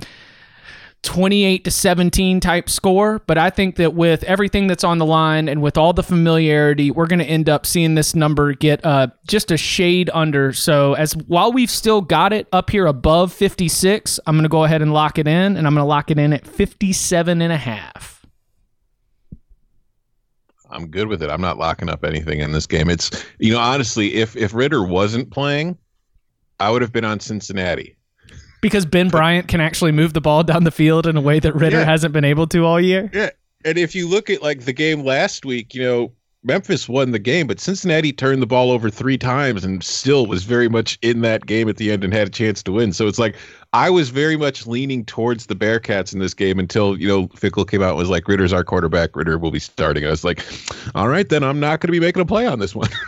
[1.05, 3.21] 28 to 17 type score.
[3.27, 6.91] But I think that with everything that's on the line and with all the familiarity,
[6.91, 10.53] we're going to end up seeing this number get uh, just a shade under.
[10.53, 14.65] So as while we've still got it up here above 56, I'm going to go
[14.65, 17.53] ahead and lock it in, and I'm going to lock it in at 57 and
[17.53, 18.15] a half.
[20.71, 21.31] I'm good with it.
[21.31, 22.91] I'm not locking up anything in this game.
[22.91, 25.79] It's you know honestly, if if Ridder wasn't playing,
[26.59, 27.97] I would have been on Cincinnati.
[28.65, 31.55] Because Ben Bryant can actually move the ball down the field in a way that
[31.55, 31.85] Ridder Yeah.
[31.85, 33.11] hasn't been able to all year.
[33.13, 33.29] Yeah,
[33.63, 36.13] and if you look at like the game last week, you know
[36.47, 40.45] Memphis won the game, but Cincinnati turned the ball over three times and still was
[40.45, 42.95] very much in that game at the end and had a chance to win.
[42.95, 43.35] So it's like
[43.75, 47.69] I was very much leaning towards the Bearcats in this game until you know Fickell
[47.69, 49.15] came out and was like Ridder's our quarterback.
[49.15, 50.07] Ridder will be starting.
[50.07, 50.43] I was like,
[50.95, 52.89] all right, then I'm not going to be making a play on this one.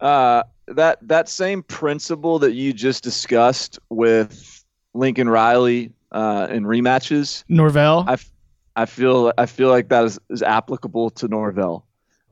[0.00, 7.44] Uh, that that same principle that you just discussed with Lincoln Riley uh, in rematches,
[7.48, 8.04] Norvell.
[8.06, 8.30] I, f-
[8.76, 11.86] I feel I feel like that is, is applicable to Norvell.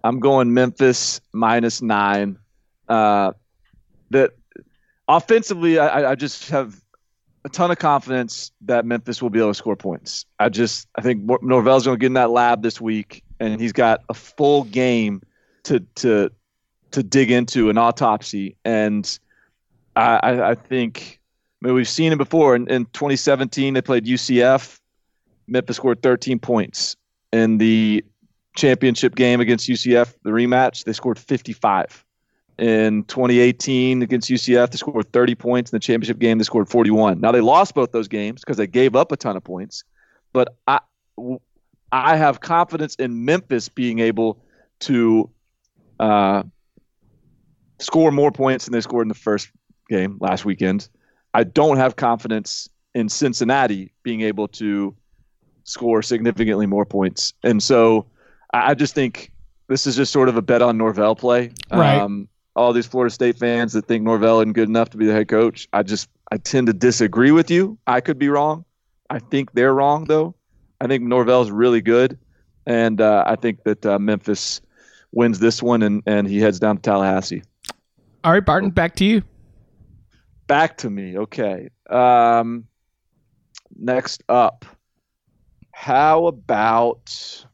[0.05, 2.38] I'm going Memphis minus nine.
[2.88, 3.33] Uh,
[4.11, 4.33] that
[5.09, 6.81] offensively, I, I- I just have
[7.44, 10.26] a ton of confidence that Memphis will be able to score points.
[10.38, 13.72] I just I think Norvell's going to get in that lab this week, and he's
[13.72, 15.22] got a full game
[15.64, 16.31] to to
[16.92, 19.18] to dig into an autopsy, and
[19.96, 21.20] I, I, think
[21.62, 22.55] I mean, we've seen it before.
[22.55, 24.79] In, in 2017, they played UCF.
[25.46, 26.96] Memphis scored 13 points
[27.33, 28.05] in the
[28.57, 30.14] championship game against UCF.
[30.22, 32.05] The rematch, they scored 55.
[32.59, 35.72] In 2018 against UCF, they scored 30 points.
[35.72, 37.20] In the championship game, they scored 41.
[37.20, 39.85] Now they lost both those games because they gave up a ton of points.
[40.33, 40.81] But I,
[41.92, 44.42] I have confidence in Memphis being able
[44.81, 45.31] to
[46.01, 46.42] uh,
[47.79, 49.51] score more points than they scored in the first
[49.89, 50.89] game last weekend.
[51.35, 54.97] I don't have confidence in Cincinnati being able to
[55.65, 57.35] score significantly more points.
[57.43, 58.07] And so
[58.55, 59.33] I just think
[59.69, 61.53] this is just sort of a bet on Norvell play.
[61.71, 61.99] Right.
[61.99, 65.12] Um, all these Florida State fans that think Norvell isn't good enough to be the
[65.12, 67.79] head coach, I just I tend to disagree with you.
[67.87, 68.65] I could be wrong.
[69.11, 70.35] I think they're wrong though.
[70.81, 72.19] I think Norvell's really good,
[72.67, 74.61] and uh, I think that uh, Memphis
[75.12, 77.43] wins this one and, and he heads down to Tallahassee.
[78.27, 79.23] All right, Barton, back to you.
[80.49, 81.17] Back to me.
[81.17, 81.69] Okay.
[81.89, 82.65] Um,
[83.79, 84.65] next up,
[85.71, 87.45] how about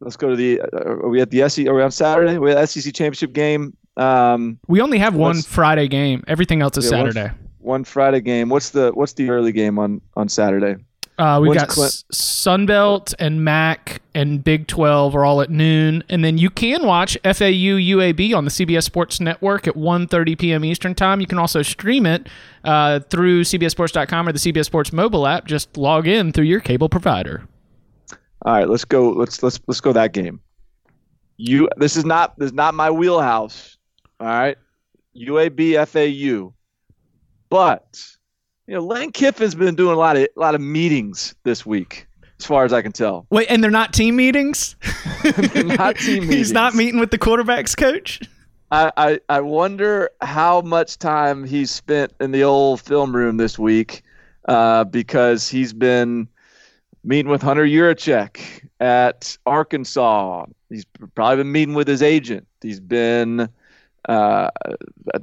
[0.00, 0.60] let's go to the.
[0.60, 1.66] Uh, are we at the SEC?
[1.68, 2.36] Are we on Saturday?
[2.36, 3.74] We at SEC championship game.
[3.96, 6.22] Um, We only have one Friday game.
[6.28, 7.34] Everything else is Yeah, one- Saturday.
[7.60, 8.50] one Friday game.
[8.50, 10.76] What's the What's the early game on on Saturday?
[11.18, 16.04] Uh, we've When's got Clint- Sunbelt and MAC and Big 12 are all at noon.
[16.08, 17.30] And then you can watch FAU
[17.80, 20.64] UAB on the CBS Sports Network at 1.30 p.m.
[20.64, 21.20] Eastern Time.
[21.20, 22.28] You can also stream it
[22.62, 25.46] uh, through CBSSports.com or the CBS Sports mobile app.
[25.46, 27.42] Just log in through your cable provider.
[28.42, 29.10] All right, let's go.
[29.10, 30.40] Let's let's let's go that game.
[31.36, 31.68] You.
[31.76, 33.76] This is not this is not my wheelhouse.
[34.20, 34.56] All right,
[35.16, 36.54] UAB FAU,
[37.50, 38.00] but
[38.68, 42.06] you know Lane Kiffin's been doing a lot of a lot of meetings this week,
[42.38, 43.26] as far as I can tell.
[43.30, 44.76] Wait, and they're not team meetings?
[45.24, 46.34] not team meetings.
[46.34, 48.20] He's not meeting with the quarterback's coach?
[48.70, 53.58] I, I I wonder how much time he's spent in the old film room this
[53.58, 54.02] week,
[54.46, 56.28] uh, because he's been
[57.02, 60.44] meeting with Hunter Yurachek at Arkansas.
[60.68, 62.46] He's probably been meeting with his agent.
[62.60, 63.48] He's been,
[64.06, 64.50] uh,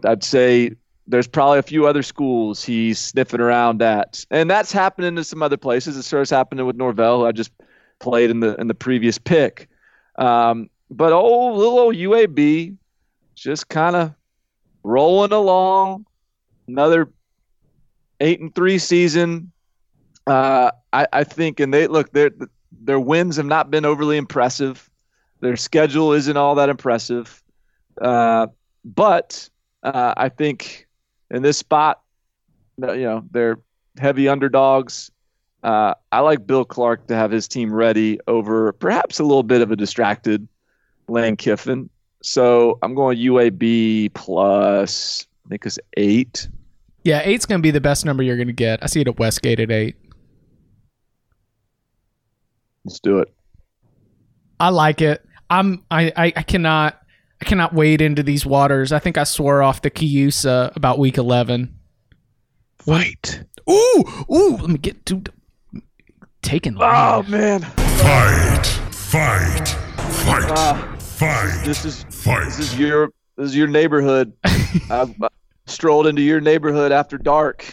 [0.04, 0.72] I'd say,
[1.08, 5.44] there's probably a few other schools he's sniffing around at, and that's happening to some
[5.44, 5.96] other places.
[5.98, 7.52] It starts happening with Norvell, who I just
[8.00, 9.70] played in the in the previous pick.
[10.18, 12.76] Um, but oh, little old UAB,
[13.36, 14.14] just kind of
[14.84, 16.06] rolling along.
[16.68, 17.12] Another
[18.20, 19.52] eight and three season.
[20.26, 22.32] Uh, I, I think, and they look their
[22.72, 24.90] their wins have not been overly impressive.
[25.42, 27.44] Their schedule isn't all that impressive,
[28.02, 28.48] uh,
[28.84, 29.50] but
[29.84, 30.85] uh, I think
[31.32, 32.02] in this spot,
[32.78, 33.60] you know, they're
[33.98, 35.12] heavy underdogs.
[35.64, 39.62] Uh, I like Bill Clark to have his team ready over perhaps a little bit
[39.62, 40.48] of a distracted
[41.08, 41.90] Lane Kiffin.
[42.22, 46.48] So I'm going UAB plus, I think it's eight.
[47.04, 48.84] Yeah, eight's going to be the best number you're going to get.
[48.84, 49.96] I see it at Westgate at eight.
[52.84, 53.34] Let's do it.
[54.60, 55.26] I like it.
[55.50, 57.02] I'm I, I, I cannot
[57.46, 58.92] I cannot wade into these waters.
[58.92, 61.78] I think I swore off the Kiusa about week eleven.
[62.80, 63.44] Fight.
[63.70, 65.22] Ooh, ooh, let me get to
[66.42, 68.66] taking Oh man, Fight.
[68.92, 69.68] Fight.
[69.68, 70.52] Fight.
[70.58, 71.62] Ah, Fight.
[71.64, 72.46] this is Fight.
[72.46, 74.34] this is your this is your neighborhood.
[74.90, 75.30] I've uh,
[75.68, 77.64] strolled into your neighborhood after dark.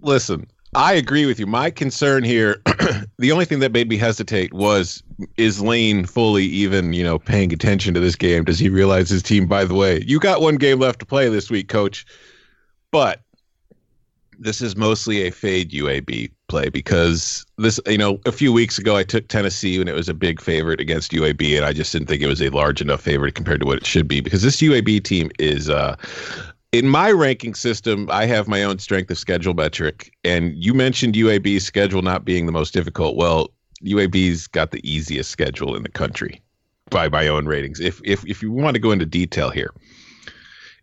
[0.00, 1.46] Listen, I agree with you.
[1.46, 2.62] My concern here,
[3.20, 5.02] the only thing that made me hesitate was
[5.36, 8.44] is Lane fully even, you know, paying attention to this game?
[8.44, 11.28] Does he realize his team, by the way, you got one game left to play
[11.28, 12.06] this week, coach.
[12.90, 13.20] But
[14.38, 18.96] this is mostly a fade UAB play because this, you know, a few weeks ago
[18.96, 22.08] I took Tennessee when it was a big favorite against UAB, and I just didn't
[22.08, 24.62] think it was a large enough favorite compared to what it should be because this
[24.62, 25.94] UAB team is uh
[26.72, 31.14] in my ranking system, I have my own strength of schedule metric, and you mentioned
[31.14, 33.16] UAB's schedule not being the most difficult.
[33.16, 33.50] Well,
[33.82, 36.40] UAB's got the easiest schedule in the country
[36.90, 37.80] by my own ratings.
[37.80, 39.72] If if if you want to go into detail here,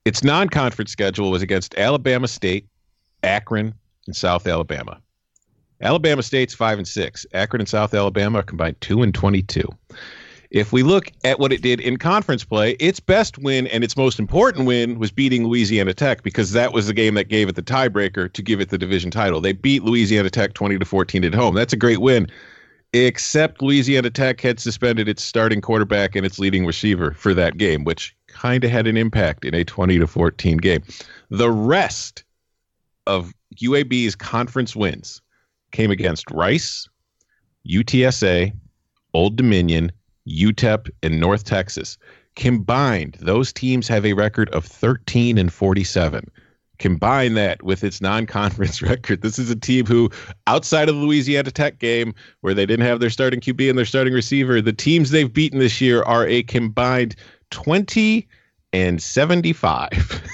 [0.03, 2.67] its non-conference schedule was against Alabama State,
[3.23, 3.73] Akron,
[4.07, 4.99] and South Alabama.
[5.79, 7.25] Alabama State's five and six.
[7.33, 9.69] Akron and South Alabama are combined two and twenty-two.
[10.49, 13.97] If we look at what it did in conference play, its best win and its
[13.97, 17.55] most important win was beating Louisiana Tech because that was the game that gave it
[17.55, 19.41] the tiebreaker to give it the division title.
[19.41, 21.55] They beat Louisiana Tech 20 to 14 at home.
[21.55, 22.27] That's a great win.
[22.93, 27.83] Except Louisiana Tech had suspended its starting quarterback and its leading receiver for that game,
[27.83, 30.81] which kind of had an impact in a 20 to 14 game.
[31.29, 32.23] The rest
[33.05, 35.21] of UAB's conference wins
[35.71, 36.87] came against Rice,
[37.67, 38.53] UTSA,
[39.13, 39.91] Old Dominion,
[40.27, 41.97] UTEP, and North Texas.
[42.35, 46.29] Combined, those teams have a record of 13 and 47.
[46.79, 49.21] Combine that with its non-conference record.
[49.21, 50.11] This is a team who,
[50.45, 53.85] outside of the Louisiana Tech game, where they didn't have their starting QB and their
[53.85, 57.15] starting receiver, the teams they've beaten this year are a combined
[57.51, 58.27] 20
[58.73, 60.21] and 75.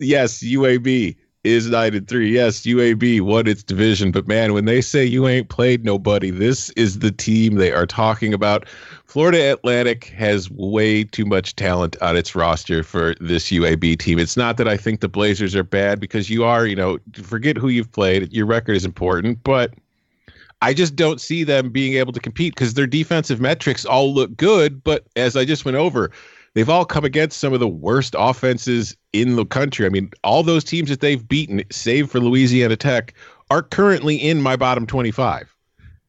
[0.00, 1.16] Yes, UAB
[1.48, 2.32] is nine and three.
[2.32, 6.70] Yes, UAB won its division, but man, when they say you ain't played nobody, this
[6.70, 8.66] is the team they are talking about.
[9.06, 14.18] Florida Atlantic has way too much talent on its roster for this UAB team.
[14.18, 17.56] It's not that I think the Blazers are bad because you are, you know, forget
[17.56, 18.32] who you've played.
[18.32, 19.74] Your record is important, but
[20.60, 24.36] I just don't see them being able to compete because their defensive metrics all look
[24.36, 24.82] good.
[24.82, 26.10] But as I just went over,
[26.54, 29.86] they've all come against some of the worst offenses in the country.
[29.86, 33.14] I mean, all those teams that they've beaten, save for Louisiana Tech,
[33.50, 35.54] are currently in my bottom 25.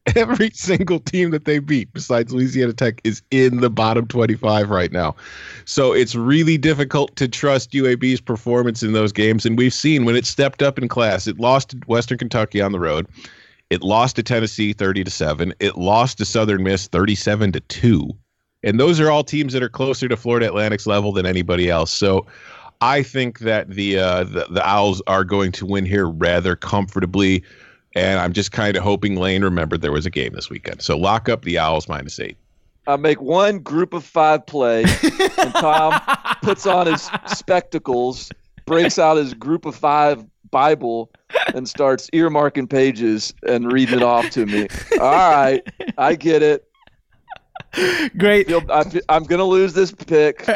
[0.16, 4.90] Every single team that they beat, besides Louisiana Tech, is in the bottom 25 right
[4.90, 5.14] now.
[5.66, 9.44] So it's really difficult to trust UAB's performance in those games.
[9.44, 12.72] And we've seen when it stepped up in class, it lost to Western Kentucky on
[12.72, 13.06] the road.
[13.68, 15.54] It lost to Tennessee 30 to 7.
[15.60, 18.10] It lost to Southern Miss 37 to 2.
[18.62, 21.90] And those are all teams that are closer to Florida Atlantic's level than anybody else.
[21.90, 22.26] So
[22.80, 27.42] I think that the uh, the, the Owls are going to win here rather comfortably.
[27.94, 30.82] And I'm just kind of hoping Lane remembered there was a game this weekend.
[30.82, 32.36] So lock up the Owls minus eight.
[32.86, 36.00] I make one group of five play, and Tom
[36.42, 38.30] puts on his spectacles,
[38.66, 41.10] breaks out his group of five Bible,
[41.54, 44.66] and starts earmarking pages and reading it off to me.
[45.00, 45.62] All right,
[45.98, 46.69] I get it.
[48.18, 48.46] Great.
[48.48, 50.44] Feel, I, fe- I'm gonna lose this pick.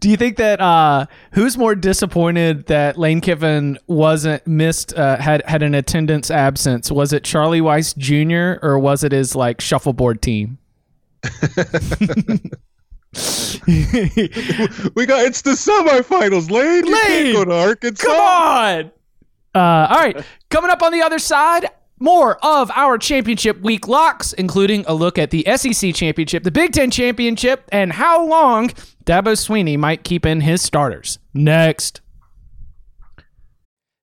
[0.00, 5.42] Do you think that uh, who's more disappointed that Lane Kiffin wasn't missed uh, had
[5.46, 6.90] had an attendance absence?
[6.90, 8.64] Was it Charlie Weis Jr.
[8.64, 10.58] or was it his like shuffleboard team?
[13.66, 16.86] We got it's the semifinals, Lane.
[16.86, 17.02] You Lane!
[17.06, 18.06] can't go to Arkansas.
[18.06, 18.90] Come on.
[19.54, 20.24] Uh, all right.
[20.50, 21.66] Coming up on the other side,
[21.98, 26.72] more of our championship week locks, including a look at the SEC championship, the Big
[26.72, 28.70] Ten championship, and how long
[29.04, 31.18] Dabo Swinney might keep in his starters.
[31.34, 32.00] Next.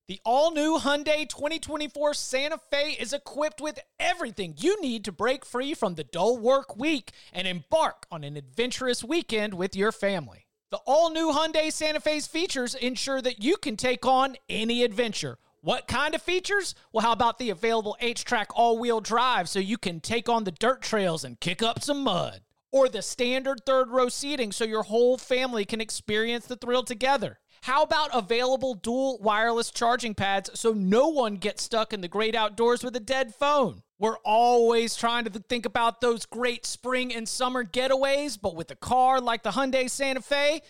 [0.08, 5.44] The all new Hyundai 2024 Santa Fe is equipped with everything you need to break
[5.44, 10.46] free from the dull work week and embark on an adventurous weekend with your family.
[10.70, 15.40] The all new Hyundai Santa Fe's features ensure that you can take on any adventure.
[15.66, 16.76] What kind of features?
[16.94, 20.52] Well, how about the available HTRAC all wheel drive so you can take on the
[20.52, 22.42] dirt trails and kick up some mud?
[22.72, 27.40] Or the standard third row seating so your whole family can experience the thrill together?
[27.64, 32.36] How about available dual wireless charging pads so no one gets stuck in the great
[32.36, 33.82] outdoors with a dead phone?
[33.98, 38.76] We're always trying to think about those great spring and summer getaways, but with a
[38.76, 40.62] car like the Hyundai Santa Fe,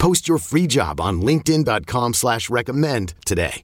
[0.00, 3.62] Post your free job on linkedin.com slash recommend today.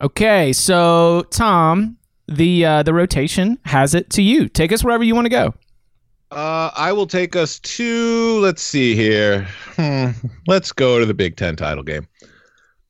[0.00, 1.96] Okay, so Tom,
[2.28, 4.48] the uh, the rotation has it to you.
[4.48, 5.54] Take us wherever you want to go.
[6.30, 9.48] Uh, I will take us to, let's see here.
[9.76, 10.10] Hmm,
[10.46, 12.06] let's go to the Big Ten title game.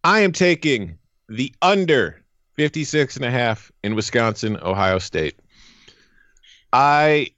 [0.03, 2.21] I am taking the under
[2.57, 5.39] 56 and a half in Wisconsin, Ohio State.
[6.73, 7.31] I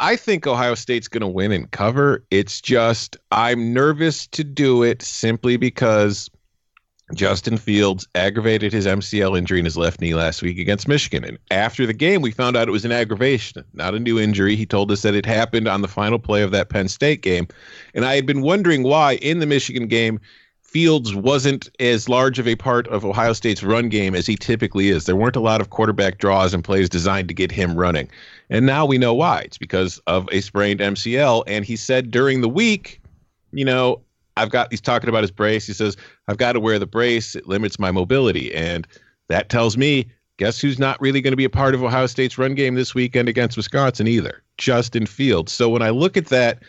[0.00, 2.24] I think Ohio State's going to win and cover.
[2.30, 6.30] It's just I'm nervous to do it simply because
[7.14, 11.24] Justin Fields aggravated his MCL injury in his left knee last week against Michigan.
[11.24, 14.56] And after the game, we found out it was an aggravation, not a new injury.
[14.56, 17.48] He told us that it happened on the final play of that Penn State game.
[17.94, 20.18] And I had been wondering why in the Michigan game,
[20.70, 24.88] Fields wasn't as large of a part of Ohio State's run game as he typically
[24.88, 25.04] is.
[25.04, 28.08] There weren't a lot of quarterback draws and plays designed to get him running.
[28.50, 29.40] And now we know why.
[29.40, 31.42] It's because of a sprained MCL.
[31.48, 33.00] And he said during the week,
[33.50, 34.00] you know,
[34.36, 35.66] I've got, he's talking about his brace.
[35.66, 35.96] He says,
[36.28, 37.34] I've got to wear the brace.
[37.34, 38.54] It limits my mobility.
[38.54, 38.86] And
[39.26, 40.06] that tells me,
[40.36, 42.94] guess who's not really going to be a part of Ohio State's run game this
[42.94, 44.40] weekend against Wisconsin either?
[44.56, 45.50] Justin Fields.
[45.50, 46.62] So when I look at that,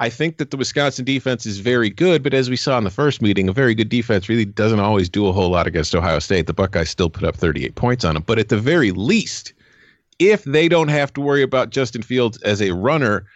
[0.00, 2.90] I think that the Wisconsin defense is very good, but as we saw in the
[2.90, 6.18] first meeting, a very good defense really doesn't always do a whole lot against Ohio
[6.20, 6.46] State.
[6.46, 9.52] The Buckeyes still put up 38 points on them, but at the very least,
[10.18, 13.26] if they don't have to worry about Justin Fields as a runner,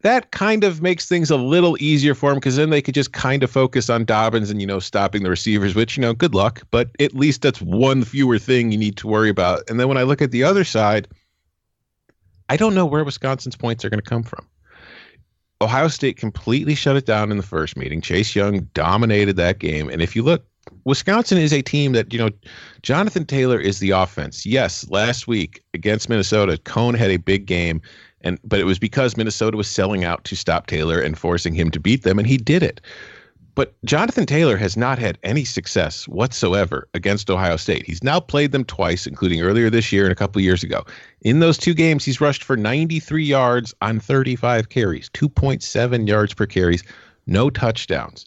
[0.00, 3.12] that kind of makes things a little easier for them because then they could just
[3.12, 6.34] kind of focus on Dobbins and you know stopping the receivers, which you know, good
[6.34, 9.68] luck, but at least that's one fewer thing you need to worry about.
[9.68, 11.08] And then when I look at the other side,
[12.48, 14.46] I don't know where Wisconsin's points are going to come from.
[15.60, 18.00] Ohio State completely shut it down in the first meeting.
[18.00, 19.88] Chase Young dominated that game.
[19.88, 20.44] And if you look,
[20.84, 22.30] Wisconsin is a team that, you know,
[22.82, 24.44] Jonathan Taylor is the offense.
[24.44, 27.80] Yes, last week against Minnesota, Coan had a big game,
[28.20, 31.70] and but it was because Minnesota was selling out to stop Taylor and forcing him
[31.70, 32.80] to beat them, and he did it.
[33.56, 37.86] But Jonathan Taylor has not had any success whatsoever against Ohio State.
[37.86, 40.84] He's now played them twice, including earlier this year and a couple of years ago.
[41.22, 46.44] In those two games, he's rushed for 93 yards on 35 carries, 2.7 yards per
[46.44, 46.84] carries,
[47.26, 48.26] no touchdowns.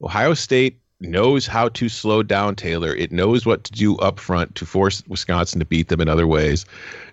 [0.00, 2.94] Ohio State knows how to slow down Taylor.
[2.94, 6.26] It knows what to do up front to force Wisconsin to beat them in other
[6.26, 6.66] ways.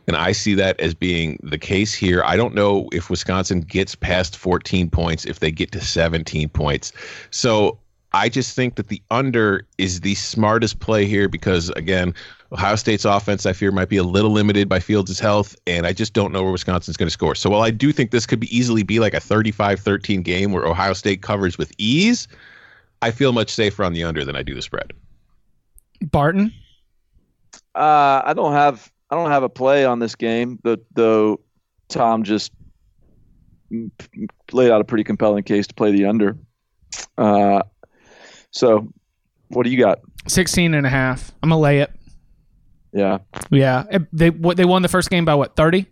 [0.08, 2.24] And I see that as being the case here.
[2.26, 6.94] I don't know if Wisconsin gets past 14 points, if they get to 17 points.
[7.30, 7.78] So
[8.12, 12.14] I just think that the under is the smartest play here because, again,
[12.52, 15.94] Ohio State's offense, I fear, might be a little limited by Fields' health, and I
[15.94, 17.36] just don't know where Wisconsin's going to score.
[17.36, 20.54] So while I do think this could be easily be like a 35 13 game
[20.54, 22.28] where Ohio State covers with ease,
[23.02, 24.94] I feel much safer on the under than I do the spread.
[26.02, 26.54] Barton?
[27.74, 31.42] Uh, I don't have I don't have a play on this game, but though
[31.90, 32.52] Tom just
[34.52, 36.38] laid out a pretty compelling case to play the under.
[37.18, 37.62] Uh,
[38.52, 38.92] so
[39.50, 40.00] what do you got?
[40.28, 41.32] 16 and a half.
[41.44, 41.92] I'm going to lay it.
[42.94, 43.20] Yeah.
[43.52, 43.84] Yeah.
[44.14, 45.86] They what they won the first game by what, 30?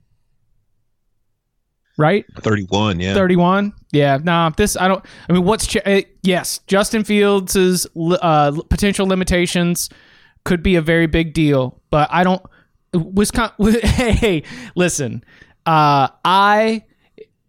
[1.98, 2.26] Right?
[2.40, 3.14] 31, yeah.
[3.14, 3.74] 31.
[3.94, 4.18] Yeah.
[4.22, 9.90] Nah, this I don't I mean what's ch- uh, yes, Justin Fields' uh, potential limitations
[10.44, 12.42] could be a very big deal, but I don't
[12.94, 14.44] Wisconsin hey,
[14.76, 15.24] listen.
[15.66, 16.84] Uh I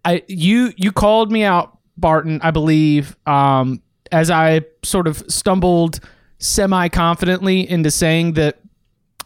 [0.04, 3.82] I you you called me out Barton, I believe, um
[4.12, 5.98] as I sort of stumbled
[6.38, 8.60] semi confidently into saying that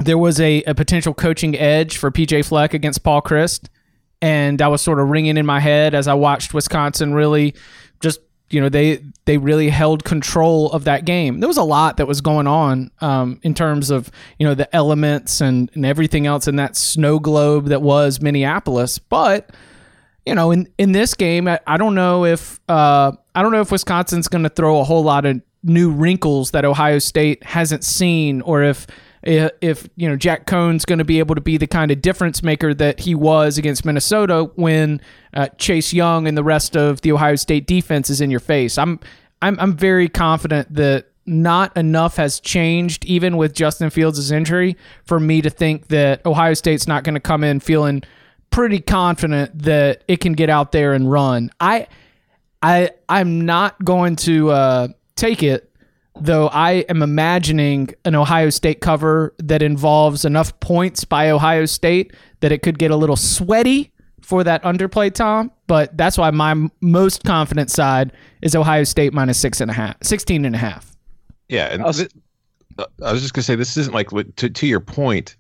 [0.01, 3.69] there was a, a potential coaching edge for PJ Fleck against Paul Chryst.
[4.21, 7.55] And that was sort of ringing in my head as I watched Wisconsin really
[8.01, 11.41] just, you know, they they really held control of that game.
[11.41, 14.75] There was a lot that was going on um, in terms of, you know, the
[14.75, 18.99] elements and, and everything else in that snow globe that was Minneapolis.
[18.99, 19.51] But,
[20.27, 23.61] you know, in, in this game, I, I don't know if uh, I don't know
[23.61, 27.85] if Wisconsin's going to throw a whole lot of new wrinkles that Ohio State hasn't
[27.85, 28.87] seen, or if
[29.23, 32.43] if you know Jack Coan's going to be able to be the kind of difference
[32.43, 35.01] maker that he was against Minnesota when
[35.35, 38.79] uh, Chase Young and the rest of the Ohio State defense is in your face.
[38.79, 39.01] I'm
[39.43, 45.21] I'm I'm very confident that not enough has changed even with Justin Fields' injury for
[45.21, 48.03] me to think that Ohio State's not going to come in feeling
[48.51, 51.51] pretty confident that it can get out there and run.
[51.61, 51.87] I
[52.63, 55.68] I I'm not going to uh, take it,
[56.21, 56.49] though.
[56.49, 62.53] I am imagining an Ohio State cover that involves enough points by Ohio State that
[62.53, 65.51] it could get a little sweaty for that underplay, Tom.
[65.67, 68.13] But that's why my m- most confident side
[68.43, 70.95] is Ohio State minus six and a half, 16 and a half.
[71.49, 72.09] Yeah, and I was- thi-
[72.79, 75.37] uh, I was just gonna say this isn't like to to your point.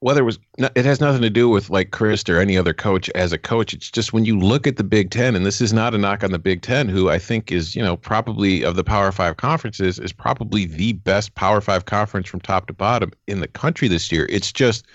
[0.00, 3.10] Whether it was, it has nothing to do with like Chris or any other coach
[3.10, 3.74] as a coach.
[3.74, 6.24] It's just when you look at the Big Ten, and this is not a knock
[6.24, 9.36] on the Big Ten, who I think is you know probably of the Power Five
[9.36, 13.88] conferences is probably the best Power Five conference from top to bottom in the country
[13.88, 14.26] this year.
[14.30, 14.86] It's just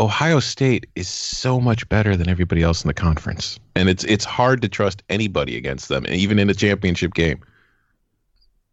[0.00, 4.24] Ohio State is so much better than everybody else in the conference, and it's it's
[4.24, 7.40] hard to trust anybody against them, even in a championship game.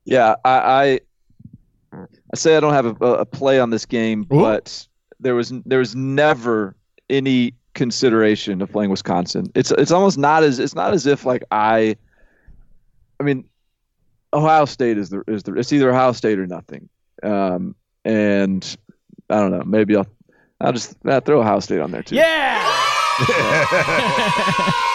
[0.06, 1.00] Yeah, I
[1.94, 2.00] I,
[2.34, 4.88] I say I don't have a, a play on this game, but
[5.20, 6.76] there was there was never
[7.10, 9.46] any consideration of playing Wisconsin.
[9.56, 11.96] It's it's almost not as it's not as if like I.
[13.20, 13.44] I mean,
[14.34, 16.90] Ohio State is the is the it's either Ohio State or nothing,
[17.24, 18.78] um, and
[19.30, 19.64] I don't know.
[19.66, 20.08] Maybe I'll
[20.62, 22.16] I'll just uh, throw Ohio State on there too.
[22.16, 22.60] Yeah.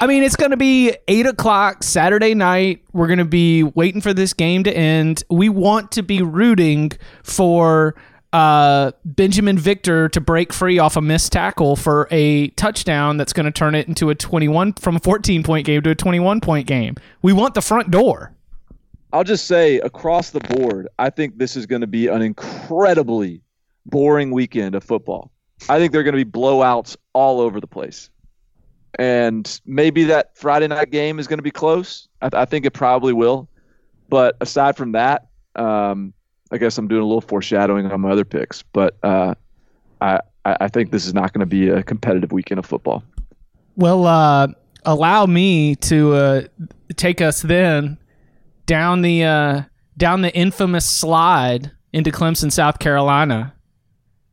[0.00, 2.82] I mean, it's going to be eight o'clock Saturday night.
[2.92, 5.22] We're going to be waiting for this game to end.
[5.30, 6.90] We want to be rooting
[7.22, 7.94] for
[8.32, 13.46] uh, Binjimen Victor to break free off a missed tackle for a touchdown that's going
[13.46, 16.66] to turn it into a 21 from a 14 point game to a 21 point
[16.66, 16.96] game.
[17.20, 18.32] We want the front door.
[19.12, 23.42] I'll just say across the board, I think this is going to be an incredibly
[23.84, 25.30] boring weekend of football.
[25.68, 28.08] I think there are going to be blowouts all over the place.
[28.98, 32.08] And maybe that Friday night game is going to be close.
[32.22, 33.48] I, I think it probably will.
[34.08, 36.14] But aside from that, um,
[36.52, 38.62] I guess I'm doing a little foreshadowing on my other picks.
[38.62, 39.34] But uh,
[40.00, 43.02] I, I think this is not going to be a competitive weekend of football.
[43.74, 44.48] Well, uh,
[44.84, 46.42] allow me to uh,
[46.96, 47.96] take us then
[48.66, 49.62] down the uh,
[49.96, 53.54] down the infamous slide into Clemson, South Carolina.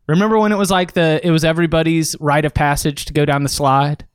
[0.07, 3.43] Remember when it was like the it was everybody's rite of passage to go down
[3.43, 4.05] the slide?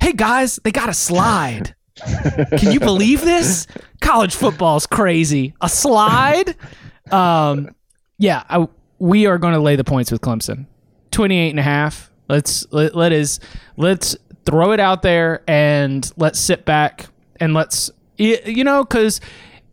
[0.00, 1.74] Hey guys, they got a slide.
[2.58, 3.66] Can you believe this?
[4.00, 5.54] College football's crazy.
[5.60, 6.54] A slide?
[7.12, 7.74] Um,
[8.18, 8.66] yeah, I,
[8.98, 10.66] we are going to lay the points with Clemson.
[11.10, 12.10] 28 and a half.
[12.28, 13.40] Let's let, let is
[13.76, 17.06] let's throw it out there and let's sit back
[17.40, 19.20] and let's you know cuz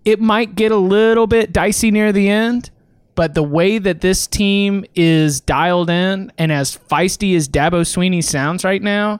[0.06, 2.70] it might get a little bit dicey near the end,
[3.16, 8.24] but the way that this team is dialed in and as feisty as Dabo Swinney
[8.24, 9.20] sounds right now,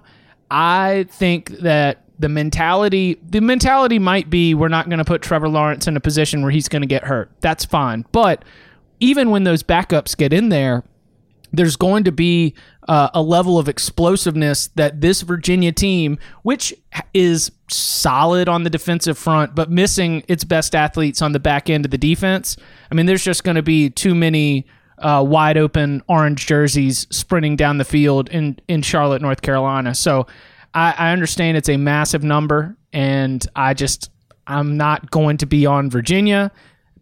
[0.50, 5.50] I think that the mentality the mentality might be we're not going to put Trevor
[5.50, 7.32] Lawrence in a position where he's going to get hurt.
[7.42, 8.06] That's fine.
[8.12, 8.46] But
[9.00, 10.84] even when those backups get in there,
[11.52, 12.54] there's going to be
[12.88, 16.74] uh, a level of explosiveness that this Virginia team, which
[17.14, 21.86] is solid on the defensive front, but missing its best athletes on the back end
[21.86, 22.58] of the defense.
[22.92, 24.66] I mean, there's just going to be too many
[25.00, 29.94] uh, wide open orange jerseys sprinting down the field in, in Charlotte, North Carolina.
[29.96, 30.28] So
[30.76, 34.12] I, I understand it's a massive number, and I just,
[34.46, 36.52] I'm not going to be on Virginia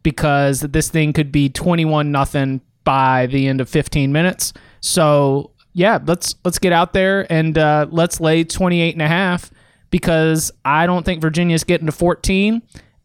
[0.03, 4.53] because this thing could be 21 nothing by the end of 15 minutes.
[4.80, 9.51] So yeah, let's let's get out there and uh, let's lay 28 and a half
[9.89, 12.61] because I don't think Virginia's getting to 14,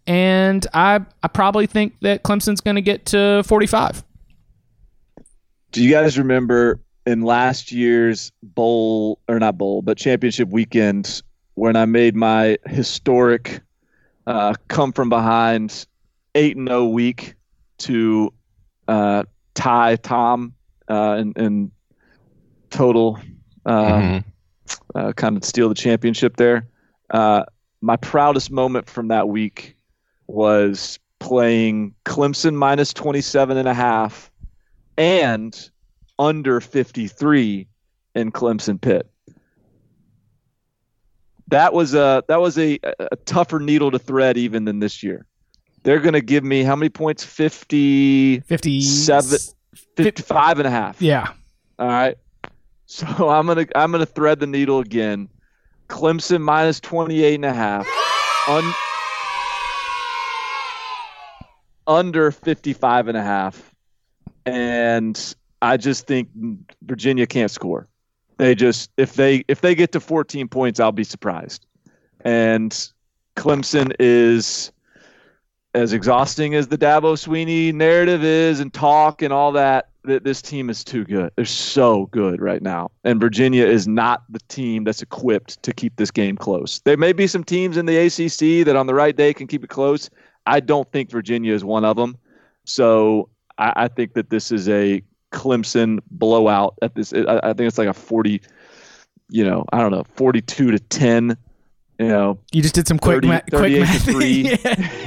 [0.07, 4.05] and I I probably think that Clemson's going to get to 45.
[5.71, 11.23] Do you guys remember in last year's bowl or not bowl, but championship weekend
[11.55, 13.61] when I made my historic
[14.27, 15.87] uh, come from behind
[16.35, 17.35] eight and zero week
[17.79, 18.33] to
[18.87, 19.25] uh,
[19.55, 20.55] tie Tom
[20.89, 21.71] uh, and, and
[22.71, 23.19] total
[23.67, 24.21] uh,
[24.95, 26.69] uh, kind of steal the championship there.
[27.11, 27.45] Uh,
[27.81, 29.77] my proudest moment from that week
[30.27, 34.31] was playing Clemson minus 27 and a half
[34.97, 35.71] and
[36.19, 37.67] under 53
[38.15, 39.11] in Clemson Pitt.
[41.49, 45.25] That was a that was a, a tougher needle to thread even than this year.
[45.83, 47.25] They're going to give me how many points?
[47.25, 49.39] 50 50 Seven-
[49.97, 51.01] 55 and a half.
[51.01, 51.33] Yeah.
[51.79, 52.19] All right.
[52.87, 55.29] So I'm going to I'm going to thread the needle again.
[55.89, 57.87] Clemson minus 28 and a half.
[58.49, 58.75] Un-
[61.87, 63.75] under 55 and a half.
[64.45, 66.29] And I just think
[66.83, 67.89] Virginia can't score.
[68.37, 71.67] They just if they if they get to 14 points, I'll be surprised.
[72.21, 72.73] And
[73.37, 74.73] Clemson is
[75.75, 79.91] as exhausting as the Dabo Swinney narrative is and talk and all that.
[80.05, 81.31] that this team is too good.
[81.37, 82.91] They're so good right now.
[83.05, 86.81] And Virginia is not the team that's equipped to keep this game close.
[86.81, 89.63] There may be some teams in the ACC that on the right day can keep
[89.63, 90.09] it close.
[90.47, 92.17] I don't think Virginia is one of them.
[92.65, 93.29] So
[93.59, 95.03] I, I think that this is a
[95.33, 97.13] Clemson blowout at this.
[97.13, 98.41] I, I think it's like a 40,
[99.29, 101.37] you know, I don't know, 42 to 10
[101.99, 104.07] you know, you just did some quick 30, ma- quick math.
[104.23, 104.57] yeah.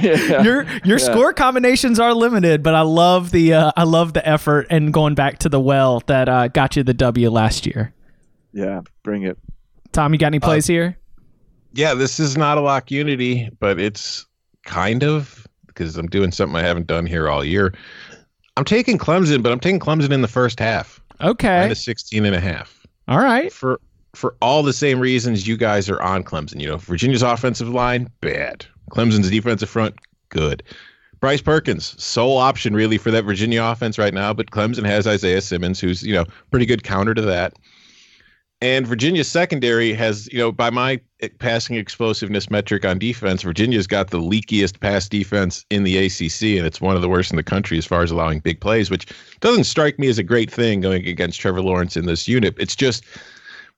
[0.02, 0.42] yeah.
[0.42, 1.04] Your your yeah.
[1.04, 5.14] score combinations are limited, but I love the uh, I love the effort and going
[5.14, 7.94] back to the well that uh, got you the W last year.
[8.52, 9.38] Yeah, bring it.
[9.92, 10.98] Tom, you got any uh, plays uh, here?
[11.72, 14.26] Yeah, this is not a lock unity, but it's
[14.66, 17.72] kind of because I'm doing something I haven't done here all year.
[18.56, 21.00] I'm taking Clemson, but I'm taking Clemson in the first half.
[21.20, 21.60] Okay.
[21.62, 22.86] Minus 16 and a half.
[23.08, 23.52] All right.
[23.52, 23.80] For
[24.14, 26.60] for all the same reasons you guys are on Clemson.
[26.60, 28.66] You know, Virginia's offensive line, bad.
[28.90, 29.94] Clemson's defensive front,
[30.28, 30.62] good.
[31.20, 35.40] Bryce Perkins, sole option really for that Virginia offense right now, but Clemson has Isaiah
[35.40, 37.54] Simmons, who's, you know, pretty good counter to that.
[38.62, 41.00] And Virginia's secondary has, you know, by my
[41.40, 46.64] passing explosiveness metric on defense, Virginia's got the leakiest pass defense in the ACC, and
[46.64, 49.12] it's one of the worst in the country as far as allowing big plays, which
[49.40, 52.54] doesn't strike me as a great thing going against Trevor Lawrence in this unit.
[52.56, 53.04] It's just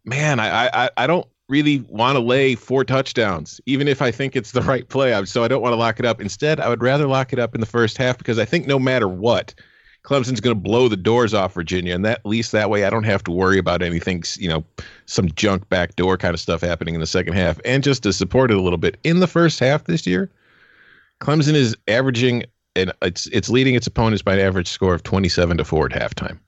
[0.05, 4.37] man, I I, I don't really want to lay four touchdowns, even if I think
[4.37, 5.25] it's the right play.
[5.25, 6.21] So I don't want to lock it up.
[6.21, 8.79] Instead, I would rather lock it up in the first half because I think no
[8.79, 9.55] matter what,
[10.05, 12.91] Clemson's going to blow the doors off Virginia, and that at least that way I
[12.91, 14.63] don't have to worry about anything, you know,
[15.07, 17.59] some junk backdoor kind of stuff happening in the second half.
[17.65, 20.31] And just to support it a little bit, in the first half this year,
[21.21, 22.45] Clemson is averaging
[22.77, 25.93] and it's it's leading its opponents by an average score of 27 to 4 at
[25.93, 26.39] halftime.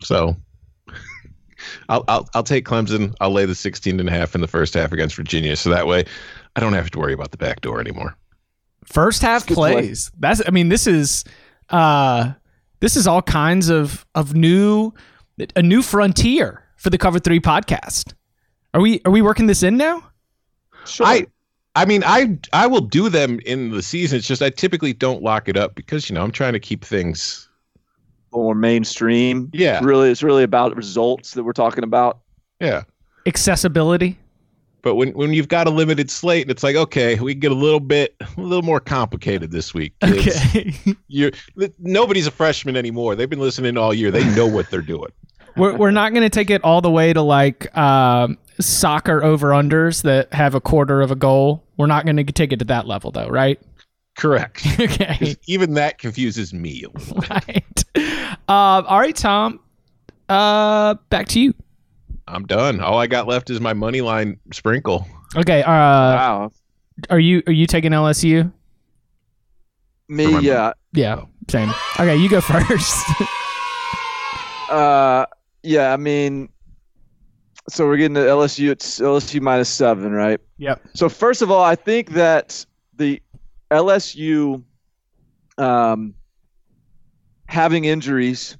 [0.00, 0.36] So
[1.88, 3.14] I'll, I'll I'll take Clemson.
[3.20, 5.86] I'll lay the 16 and a half in the first half against Virginia, so that
[5.86, 6.04] way
[6.56, 8.16] I don't have to worry about the back door anymore.
[8.84, 10.10] First half plays.
[10.10, 10.18] Play.
[10.20, 11.24] That's I mean this is
[11.70, 12.32] uh
[12.82, 14.92] this is all kinds of of new
[15.56, 18.12] a new frontier for the Cover 3 podcast.
[18.74, 20.02] Are we are we working this in now?
[20.84, 21.06] Sure.
[21.06, 21.26] I
[21.74, 24.18] I mean, I I will do them in the season.
[24.18, 26.84] It's just I typically don't lock it up because you know I'm trying to keep
[26.84, 27.48] things
[28.32, 29.48] more mainstream.
[29.52, 29.80] Yeah.
[29.82, 32.18] Really, it's really about results that we're talking about.
[32.60, 32.82] Yeah.
[33.26, 34.18] Accessibility.
[34.82, 37.80] But when, when you've got a limited slate, it's like, okay, we get a little
[37.80, 39.94] bit a little more complicated this week.
[40.02, 40.74] Okay.
[41.08, 41.30] You're
[41.78, 43.14] nobody's a freshman anymore.
[43.14, 44.10] They've been listening all year.
[44.10, 45.12] They know what they're doing.
[45.56, 49.50] we're we're not going to take it all the way to like um, soccer over
[49.50, 51.64] unders that have a quarter of a goal.
[51.76, 53.60] We're not going to take it to that level though, right?
[54.16, 54.66] Correct.
[54.80, 55.36] okay.
[55.46, 56.84] Even that confuses me.
[57.30, 57.84] Right.
[57.96, 59.60] Uh, all right, Tom.
[60.28, 61.54] Uh, back to you.
[62.28, 62.80] I'm done.
[62.80, 65.06] All I got left is my money line sprinkle.
[65.36, 65.62] Okay.
[65.62, 66.52] Uh, wow.
[67.10, 68.52] Are you are you taking LSU?
[70.08, 70.72] Me, yeah.
[70.92, 71.24] Yeah.
[71.48, 71.72] Same.
[71.98, 73.04] Okay, you go first.
[74.70, 75.26] uh,
[75.62, 75.92] yeah.
[75.92, 76.48] I mean,
[77.68, 78.70] so we're getting to LSU.
[78.70, 80.40] It's LSU minus seven, right?
[80.58, 80.82] Yep.
[80.94, 82.64] So first of all, I think that
[82.96, 83.22] the
[83.70, 84.62] LSU
[85.58, 86.14] um,
[87.46, 88.56] having injuries.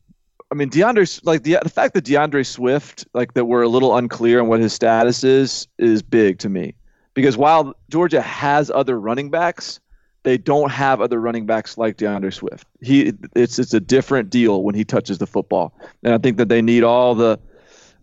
[0.52, 3.96] I mean, DeAndre, like the the fact that DeAndre Swift, like that we're a little
[3.96, 6.74] unclear on what his status is, is big to me.
[7.14, 9.80] Because while Georgia has other running backs,
[10.24, 12.66] they don't have other running backs like DeAndre Swift.
[12.82, 15.72] He, it's it's a different deal when he touches the football,
[16.02, 17.40] and I think that they need all the,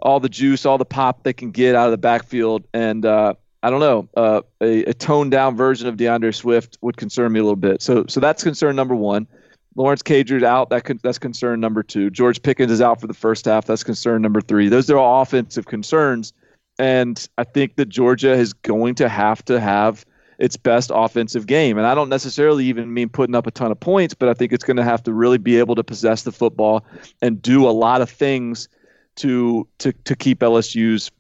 [0.02, 3.36] all the juice, all the pop they can get out of the backfield, and uh,
[3.62, 7.40] I don't know, uh, a, a toned down version of DeAndre Swift would concern me
[7.40, 7.84] a little bit.
[7.84, 9.28] So, so that's concern number one.
[9.76, 10.70] Lawrence Cager's out.
[10.70, 12.10] That that's concern number two.
[12.10, 13.66] George Pickens is out for the first half.
[13.66, 14.70] That's concern number three.
[14.70, 16.34] Those are all offensive concerns,
[16.78, 20.06] and I think that Georgia is going to have to have
[20.40, 21.78] its best offensive game.
[21.78, 24.54] And I don't necessarily even mean putting up a ton of points, but I think
[24.54, 26.86] it's going to have to really be able to possess the football
[27.22, 28.70] and do a lot of things
[29.18, 31.12] to to to keep LSU's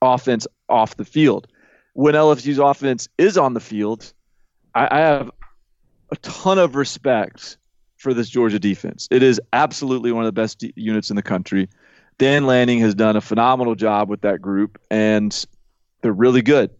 [0.00, 1.46] offense off the field
[1.98, 4.12] when LSU's offense is on the field,
[4.72, 5.32] I, I have
[6.12, 7.56] a ton of respect
[7.98, 9.08] for this Georgia defense.
[9.10, 11.68] It is absolutely one of the best units in the country.
[12.16, 15.46] Dan Lanning has done a phenomenal job with that group, and
[16.00, 16.70] they're really good.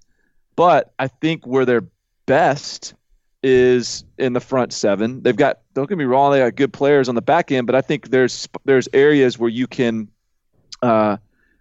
[0.56, 1.86] But I think where they're
[2.26, 2.94] best
[3.42, 5.22] is in the front seven.
[5.22, 7.76] They've got don't get me wrong, they got good players on the back end, but
[7.76, 10.08] I think there's there's areas where you can.
[10.82, 11.16] Uh,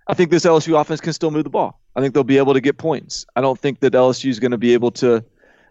[0.07, 1.79] I think this LSU offense can still move the ball.
[1.95, 3.25] I think they'll be able to get points.
[3.35, 5.23] I don't think that LSU is going to be able to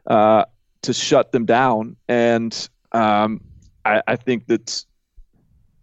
[0.07, 0.45] uh,
[0.83, 3.41] to shut them down, and um,
[3.87, 4.85] I, I, think that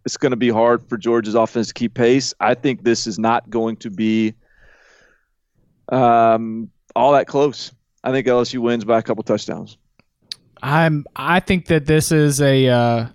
[0.06, 2.34] it's going to be hard for Georgia's offense to keep pace.
[2.40, 4.34] I think this is not going to be
[5.90, 7.72] um, all that close.
[8.04, 9.78] I think LSU wins by a couple touchdowns.
[10.62, 11.06] I'm.
[11.16, 13.08] I think that this is a uh,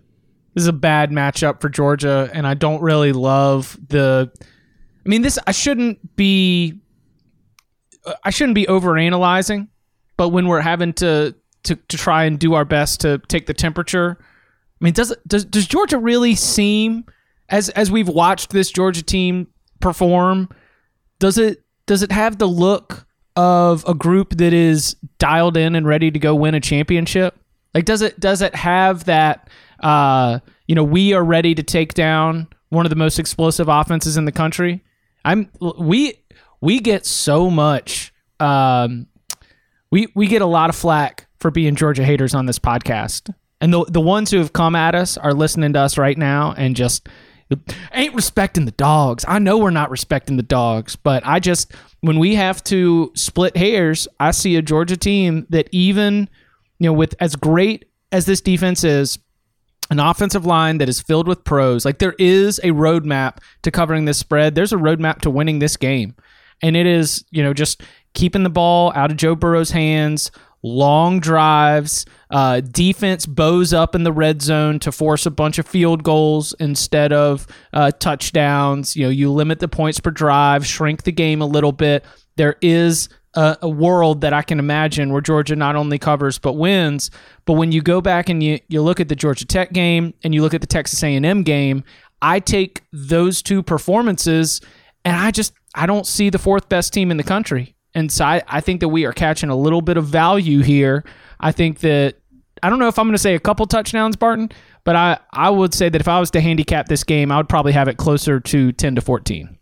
[0.55, 4.31] This is a bad matchup for Georgia, and I don't really love the.
[4.41, 6.81] I mean, this I shouldn't be.
[8.25, 9.69] I shouldn't be overanalyzing,
[10.17, 11.35] but when we're having to
[11.65, 14.19] to, to try and do our best to take the temperature,
[14.81, 17.05] I mean, does does does Georgia really seem
[17.49, 19.49] as as we've watched this Georgia team
[19.81, 20.49] perform?
[21.19, 23.07] Does it does it have the look
[23.37, 27.37] of a group that is dialed in and ready to go win a championship?
[27.75, 29.49] Like, does it does it have that?
[29.81, 34.17] Uh, you know, we are ready to take down one of the most explosive offenses
[34.17, 34.83] in the country.
[35.25, 36.15] I'm we
[36.61, 38.13] we get so much.
[38.41, 39.07] Um,
[39.91, 43.73] we we get a lot of flack for being Georgia haters on this podcast, and
[43.73, 46.77] the the ones who have come at us are listening to us right now and
[46.77, 47.09] just
[47.93, 49.25] ain't respecting the dogs.
[49.27, 53.57] I know we're not respecting the dogs, but I just when we have to split
[53.57, 56.29] hairs, I see a Georgia team that even
[56.79, 59.19] you know with as great as this defense is,
[59.91, 61.85] an offensive line that is filled with pros.
[61.85, 64.55] Like there is a roadmap to covering this spread.
[64.55, 66.15] There's a roadmap to winning this game.
[66.63, 67.83] And it is, you know, just
[68.15, 70.31] keeping the ball out of Joe Burrow's hands,
[70.63, 75.67] long drives, uh, defense bows up in the red zone to force a bunch of
[75.67, 78.97] field goals instead of uh, touchdowns.
[78.97, 82.05] You know, you limit the points per drive, shrink the game a little bit.
[82.37, 86.55] There is a, a, world that I can imagine where Georgia not only covers but
[86.55, 87.11] wins.
[87.45, 90.35] But when you go back and you, you look at the Georgia Tech game and
[90.35, 91.85] you look at the Texas A&M game,
[92.21, 94.61] I take those two performances
[95.05, 97.77] and I just I don't see the fourth best team in the country.
[97.95, 101.05] And so I, I think that we are catching a little bit of value here.
[101.41, 102.17] I think that
[102.63, 104.51] I don't know if I'm going to say a couple touchdowns, Barton,
[104.85, 107.49] but I, I would say that if I was to handicap this game, I would
[107.49, 109.59] probably have it closer to 10 to 14.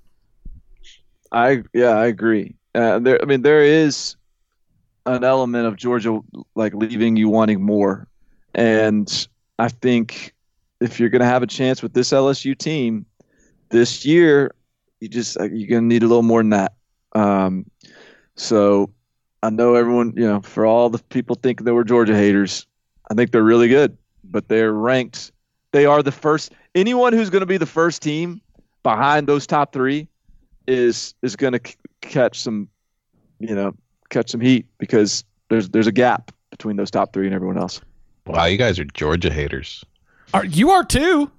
[1.33, 2.55] I yeah, I agree.
[2.75, 4.17] Uh, there, I mean, there is
[5.07, 6.21] an element of Georgia
[6.55, 8.07] like leaving you wanting more,
[8.55, 10.35] and I think
[10.81, 13.07] if you're going to have a chance with this LSU team
[13.71, 14.55] this year,
[15.01, 16.75] you just you're going to need a little more than that.
[17.15, 17.67] Um,
[18.37, 18.91] so
[19.43, 22.67] I know everyone, you know, for all the people thinking they were Georgia haters,
[23.11, 25.33] I think they're really good, but they're ranked.
[25.73, 26.53] They are the first.
[26.75, 28.41] Anyone who's going to be the first team
[28.83, 30.09] behind those top three
[30.67, 32.69] is is going to c- catch some,
[33.39, 33.75] you know,
[34.11, 37.81] catch some heat because there's there's a gap between those top three and everyone else.
[38.27, 39.85] Wow, you guys are Georgia haters.
[40.35, 41.31] Are you are too?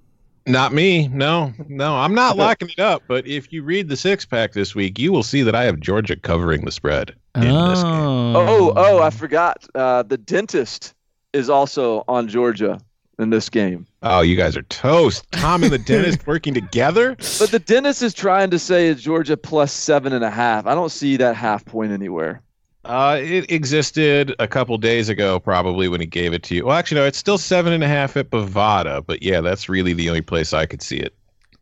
[0.47, 1.09] Not me.
[1.09, 3.03] No, no, I'm not locking it up.
[3.07, 5.79] But if you read the six pack this week, you will see that I have
[5.79, 7.69] Georgia covering the spread in oh.
[7.69, 7.91] this game.
[7.91, 9.67] Oh, oh, I forgot.
[9.75, 10.93] Uh, the dentist
[11.33, 12.79] is also on Georgia
[13.19, 13.85] in this game.
[14.03, 15.29] Oh, you guys are toast.
[15.31, 17.15] Tom and the dentist working together.
[17.39, 20.65] But the dentist is trying to say it's Georgia plus seven and a half.
[20.65, 22.41] I don't see that half point anywhere.
[22.87, 26.65] Uh, it existed a couple days ago, probably when he gave it to you.
[26.65, 29.93] Well, actually, no, it's still seven and a half at Bovada, but yeah, that's really
[29.93, 31.13] the only place I could see it.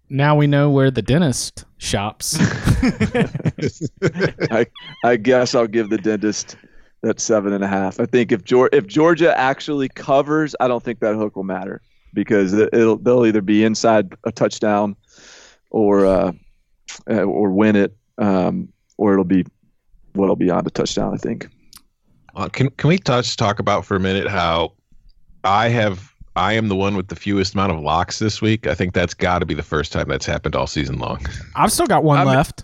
[0.09, 2.37] Now we know where the dentist shops.
[4.51, 4.67] I,
[5.03, 6.57] I guess I'll give the dentist
[7.01, 7.99] that seven and a half.
[7.99, 11.81] I think if Georgia, if Georgia actually covers, I don't think that hook will matter
[12.13, 14.95] because it'll they'll either be inside a touchdown
[15.71, 16.31] or uh,
[17.07, 19.43] or win it, um, or it'll be
[20.15, 21.13] well beyond a touchdown.
[21.13, 21.47] I think.
[22.35, 24.73] Uh, can can we touch talk about for a minute how
[25.43, 28.67] I have I am the one with the fewest amount of locks this week.
[28.67, 31.25] I think that's got to be the first time that's happened all season long.
[31.55, 32.63] I've still got one I'm- left.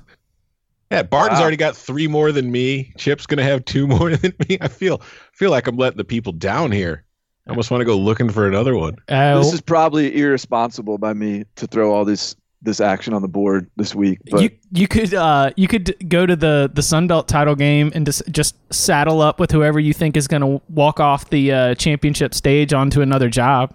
[0.91, 1.43] Yeah, Barton's Wow.
[1.43, 2.91] already got three more than me.
[2.97, 4.57] Chip's gonna have two more than me.
[4.59, 7.05] I feel feel like I'm letting the people down here.
[7.47, 8.97] I almost want to go looking for another one.
[9.07, 13.27] Uh, This is probably irresponsible by me to throw all this this action on the
[13.27, 14.19] board this week.
[14.29, 18.05] But you you could uh you could go to the the Sunbelt title game and
[18.05, 21.75] just just saddle up with whoever you think is going to walk off the uh,
[21.75, 23.73] championship stage onto another job.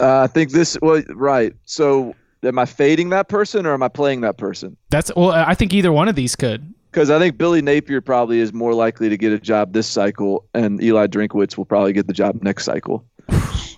[0.00, 1.54] uh, I think this well right.
[1.64, 4.76] So am I fading that person or am I playing that person?
[4.90, 6.72] That's well, I think either one of these could.
[6.90, 10.46] Because I think Billy Napier probably is more likely to get a job this cycle,
[10.54, 13.04] and Eli Drinkwitz will probably get the job next cycle.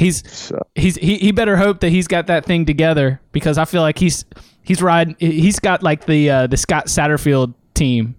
[0.00, 3.66] He's So he's he, he better hope that he's got that thing together because I
[3.66, 4.24] feel like he's
[4.62, 8.16] he's riding he's got like the uh, the Scott Satterfield team.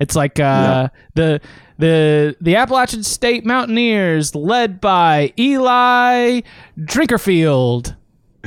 [0.00, 1.40] It's like uh, the
[1.78, 6.40] the the Appalachian State Mountaineers led by Eli
[6.80, 7.94] Drinkerfield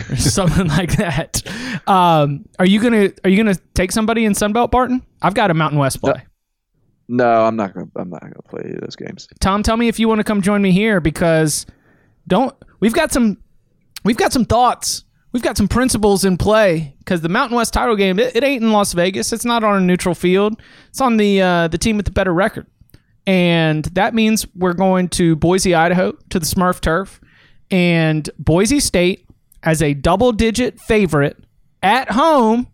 [0.09, 1.41] or something like that.
[1.87, 5.01] Um, are you gonna are you gonna take somebody in Sunbelt Barton?
[5.21, 6.21] I've got a Mountain West play.
[7.07, 9.29] no, I'm not gonna I'm not gonna play those games.
[9.39, 11.65] Tom, tell me if you want to come join me here because
[12.27, 13.37] don't we've got some
[14.03, 15.03] we've got some thoughts.
[15.31, 18.61] We've got some principles in play because the Mountain West title game it, it ain't
[18.61, 19.33] in Las Vegas.
[19.33, 20.61] It's not on a neutral field.
[20.89, 22.67] It's on the uh, the team with the better record,
[23.25, 27.19] and that means we're going to Boise, Idaho, to the Smurf turf,
[27.71, 29.27] and Boise State
[29.63, 31.43] as a double-digit favorite
[31.81, 32.67] at home.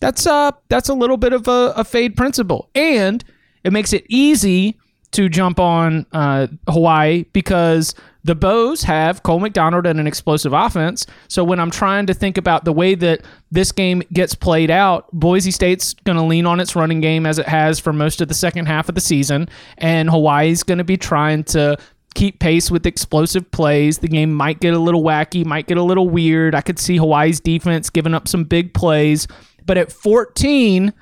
[0.00, 3.22] That's uh that's a little bit of a, a fade principle, and
[3.62, 4.76] it makes it easy
[5.12, 7.94] to jump on uh, Hawaii because
[8.24, 11.06] the Bows have Cole McDonald and an explosive offense.
[11.28, 15.10] So when I'm trying to think about the way that this game gets played out,
[15.12, 18.28] Boise State's going to lean on its running game as it has for most of
[18.28, 19.48] the second half of the season,
[19.78, 21.76] and Hawaii's going to be trying to
[22.14, 23.98] keep pace with explosive plays.
[23.98, 26.54] The game might get a little wacky, might get a little weird.
[26.54, 29.26] I could see Hawaii's defense giving up some big plays,
[29.66, 30.92] but at 14,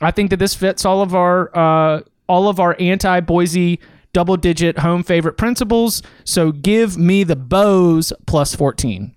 [0.00, 3.80] I think that this fits all of our uh, all of our anti Boise
[4.12, 6.02] double digit home favorite principles.
[6.24, 9.14] So give me the Bows plus 14.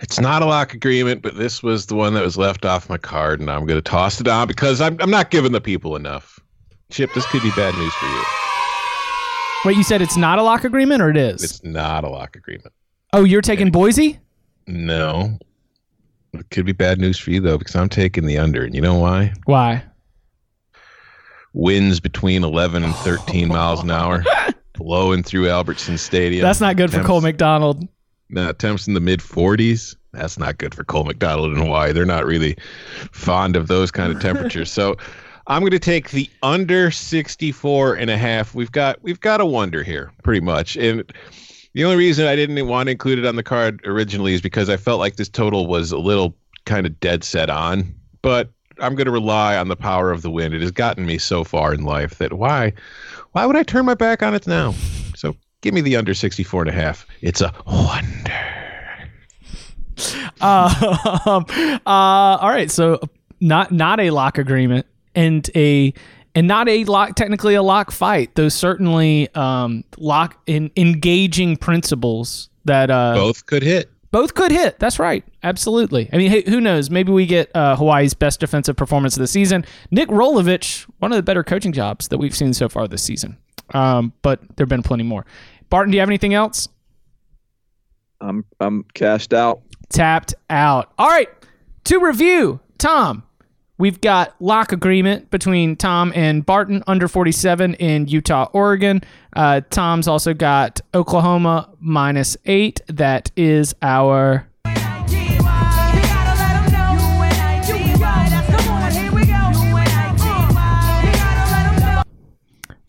[0.00, 2.98] It's not a lock agreement, but this was the one that was left off my
[2.98, 5.94] card, and I'm going to toss it on because I'm, I'm not giving the people
[5.94, 6.40] enough.
[6.90, 8.22] Chip, this could be bad news for you.
[9.64, 11.44] Wait, you said it's not a lock agreement or it is?
[11.44, 12.72] It's not a lock agreement.
[13.12, 14.18] oh, you're taking Boise?
[14.66, 15.38] No.
[16.32, 18.64] It could be bad news for you, though, because I'm taking the under.
[18.64, 19.32] And you know why?
[19.44, 19.84] Why?
[21.54, 24.24] Winds between 11 and 13 miles an hour,
[24.74, 26.42] blowing through Albertson Stadium.
[26.42, 27.86] That's not good for Cole McDonald.
[28.30, 29.96] No, temps in the mid 40s.
[30.12, 31.92] That's not good for Cole McDonald in Hawaii.
[31.92, 32.56] They're not really
[33.12, 34.70] fond of those kind of temperatures.
[34.70, 34.96] so
[35.46, 38.54] I'm going to take the under 64 and a half.
[38.54, 40.76] We've got we've got a wonder here, pretty much.
[40.76, 41.04] And
[41.74, 44.68] the only reason I didn't want to include it on the card originally is because
[44.68, 47.94] I felt like this total was a little kind of dead set on.
[48.22, 48.50] But
[48.82, 50.54] I'm going to rely on the power of the wind.
[50.54, 52.72] It has gotten me so far in life that why
[53.32, 54.74] why would I turn my back on it now?
[55.14, 57.06] So give me the under 64 and a half.
[57.20, 58.52] It's a wonder.
[60.40, 61.46] Uh, um,
[61.86, 63.00] uh, all right, so
[63.40, 65.94] not not a lock agreement and a
[66.34, 68.34] and not a lock technically a lock fight.
[68.34, 73.90] Those certainly um, lock in engaging principles that uh, Both could hit.
[74.12, 74.78] Both could hit.
[74.78, 75.24] That's right.
[75.42, 76.08] Absolutely.
[76.12, 76.90] I mean, hey, who knows?
[76.90, 79.64] Maybe we get uh, Hawaii's best defensive performance of the season.
[79.90, 83.36] Nick Rolovich, one of the better coaching jobs that we've seen so far this season.
[83.74, 85.26] Um, but there have been plenty more.
[85.70, 86.68] Barton, do you have anything else?
[88.20, 89.62] I'm I'm cashed out.
[89.88, 90.92] Tapped out.
[90.98, 91.28] All right.
[91.84, 93.24] To review, Tom,
[93.78, 99.02] we've got lock agreement between Tom and Barton under 47 in Utah, Oregon.
[99.34, 102.80] Uh, Tom's also got Oklahoma minus eight.
[102.88, 104.46] That is our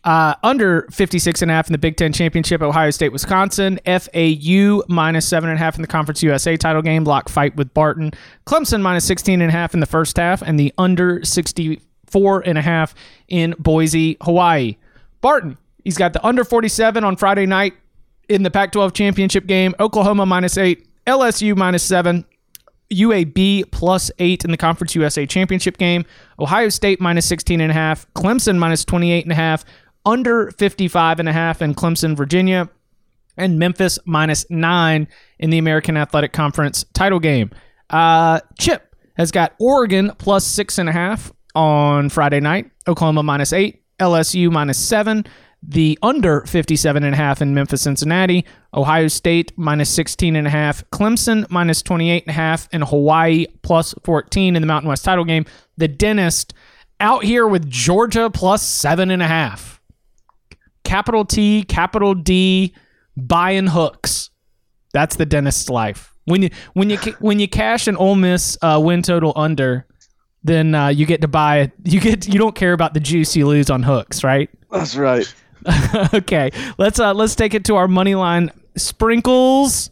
[0.04, 3.80] Uh, under 56 and a half in the Big Ten Championship, Ohio State, Wisconsin.
[3.86, 7.74] FAU minus seven and a half in the Conference USA title game, block fight with
[7.74, 8.12] Barton.
[8.46, 12.58] Clemson minus 16 and a half in the first half, and the under 64 and
[12.58, 12.94] a half
[13.30, 14.76] in Boise, Hawaii.
[15.22, 17.74] Barton, he's got the under 47 on Friday night
[18.28, 19.74] in the Pac 12 championship game.
[19.80, 22.26] Oklahoma minus eight, LSU minus seven,
[22.92, 26.06] UAB plus eight in the Conference USA championship game.
[26.40, 28.06] Ohio State minus 16 and a half.
[28.14, 29.64] Clemson minus 28 and a half.
[30.06, 32.70] Under 55 and a half in Clemson, Virginia.
[33.36, 35.08] And Memphis minus nine
[35.40, 37.50] in the American Athletic Conference title game.
[37.90, 42.70] Uh, Chip has got Oregon plus six and a half on Friday night.
[42.88, 43.84] Oklahoma minus eight.
[44.00, 45.26] LSU minus seven.
[45.66, 48.46] The under 57 and a half in Memphis, Cincinnati.
[48.74, 50.84] Ohio State minus 16 and a half.
[50.92, 52.68] Clemson minus 28 and a half.
[52.74, 55.46] And Hawaii plus 14 in the Mountain West title game.
[55.78, 56.54] The dentist
[57.00, 59.80] out here with Georgia plus seven and a half.
[60.84, 62.74] Capital T, capital D,
[63.18, 64.30] buying hooks.
[64.94, 66.14] That's the dentist's life.
[66.26, 69.86] When you when you when you cash an Ole Miss uh, win total under,
[70.44, 71.72] then uh, you get to buy.
[71.84, 74.50] You get you don't care about the juice you lose on hooks, right?
[74.72, 75.34] That's right.
[76.14, 79.90] okay, let's uh let's take it to our money line sprinkles.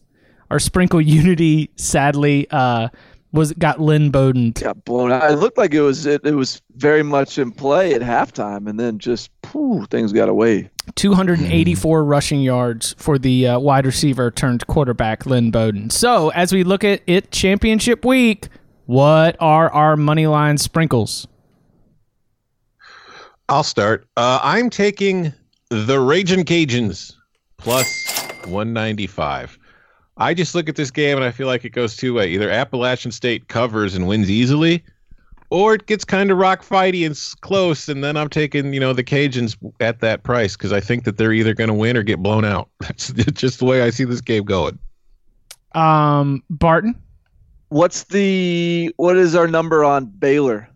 [0.50, 2.90] Our sprinkle unity sadly uh
[3.32, 4.52] was got Lynn Bowden.
[4.52, 5.32] Got blown out.
[5.32, 8.80] It looked like it was it, it was very much in play at halftime, and
[8.80, 10.70] then just pooh, things got away.
[10.96, 15.90] 284 rushing yards for the uh, wide receiver turned quarterback Lynn Bowden.
[15.90, 18.50] So as we look at it championship week,
[18.86, 21.28] what are our money line sprinkles?
[23.48, 24.08] I'll start.
[24.18, 25.34] Uh, I'm taking
[25.70, 27.14] the Raging Cajuns
[27.58, 27.88] plus
[28.46, 29.58] 195.
[30.22, 32.30] I just look at this game and I feel like it goes two way.
[32.30, 34.84] Either Appalachian State covers and wins easily,
[35.50, 37.90] or it gets kind of rock fighty and close.
[37.90, 41.18] And then I'm taking, you know, the Cajuns at that price because I think that
[41.18, 42.70] they're either going to win or get blown out.
[42.80, 44.78] That's just the way I see this game going.
[45.74, 47.02] Um, Barton,
[47.72, 50.70] What's the what is our number on Baylor?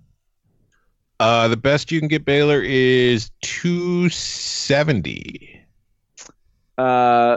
[1.19, 5.61] Uh, the best you can get Baylor is 270.
[6.77, 7.35] uh,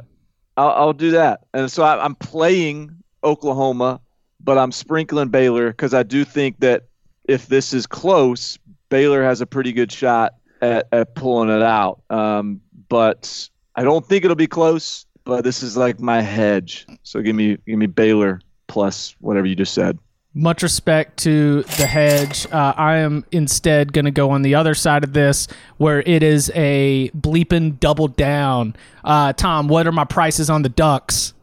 [0.59, 1.44] I'll, I'll do that.
[1.54, 2.90] And so I, I'm playing
[3.22, 4.00] Oklahoma,
[4.42, 6.88] but I'm sprinkling Baylor because I do think that
[7.28, 12.02] if this is close, Baylor has a pretty good shot at, at pulling it out.
[12.11, 15.06] Um, but I don't think it'll be close.
[15.24, 16.86] But this is like my hedge.
[17.02, 19.98] So give me give me Baylor plus whatever you just said.
[20.35, 22.47] Much respect to the hedge.
[22.53, 25.49] Uh, I am instead going to go on the other side of this,
[25.79, 28.76] where it is a bleeping double down.
[29.03, 31.35] Uh, Tom, what are my prices on the Ducks?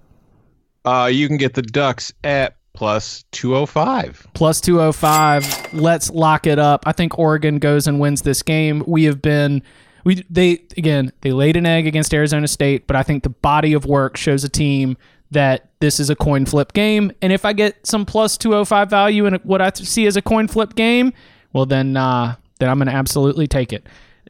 [0.85, 4.27] Uh, you can get the Ducks at plus 205.
[4.33, 5.73] Plus 205.
[5.73, 6.83] Let's lock it up.
[6.85, 8.83] I think Oregon goes and wins this game.
[8.85, 9.63] We have been
[10.03, 13.73] we they again, they laid an egg against Arizona State, but I think the body
[13.73, 14.97] of work shows a team
[15.31, 17.11] that this is a coin flip game.
[17.21, 20.47] And if I get some plus 205 value in what I see as a coin
[20.47, 21.13] flip game,
[21.53, 23.85] well then uh then I'm going to absolutely take it.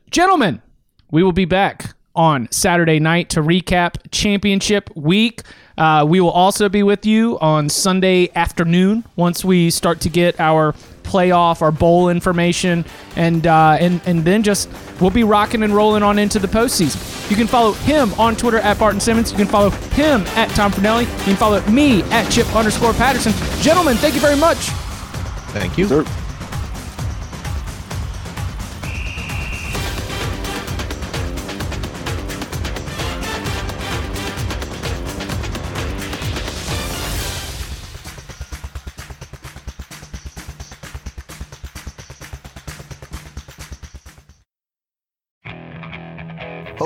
[0.10, 0.62] Gentlemen,
[1.12, 5.42] we will be back on Saturday night to recap championship week.
[5.78, 10.40] Uh, we will also be with you on Sunday afternoon once we start to get
[10.40, 12.84] our playoff, our bowl information,
[13.16, 17.30] and uh, and and then just we'll be rocking and rolling on into the postseason.
[17.30, 19.32] You can follow him on Twitter at Barton Simmons.
[19.32, 21.02] You can follow him at Tom Fornelli.
[21.20, 23.34] You can follow me at Chip underscore Patterson.
[23.62, 24.58] Gentlemen, thank you very much.
[25.52, 25.88] Thank you.
[25.88, 26.25] Sir.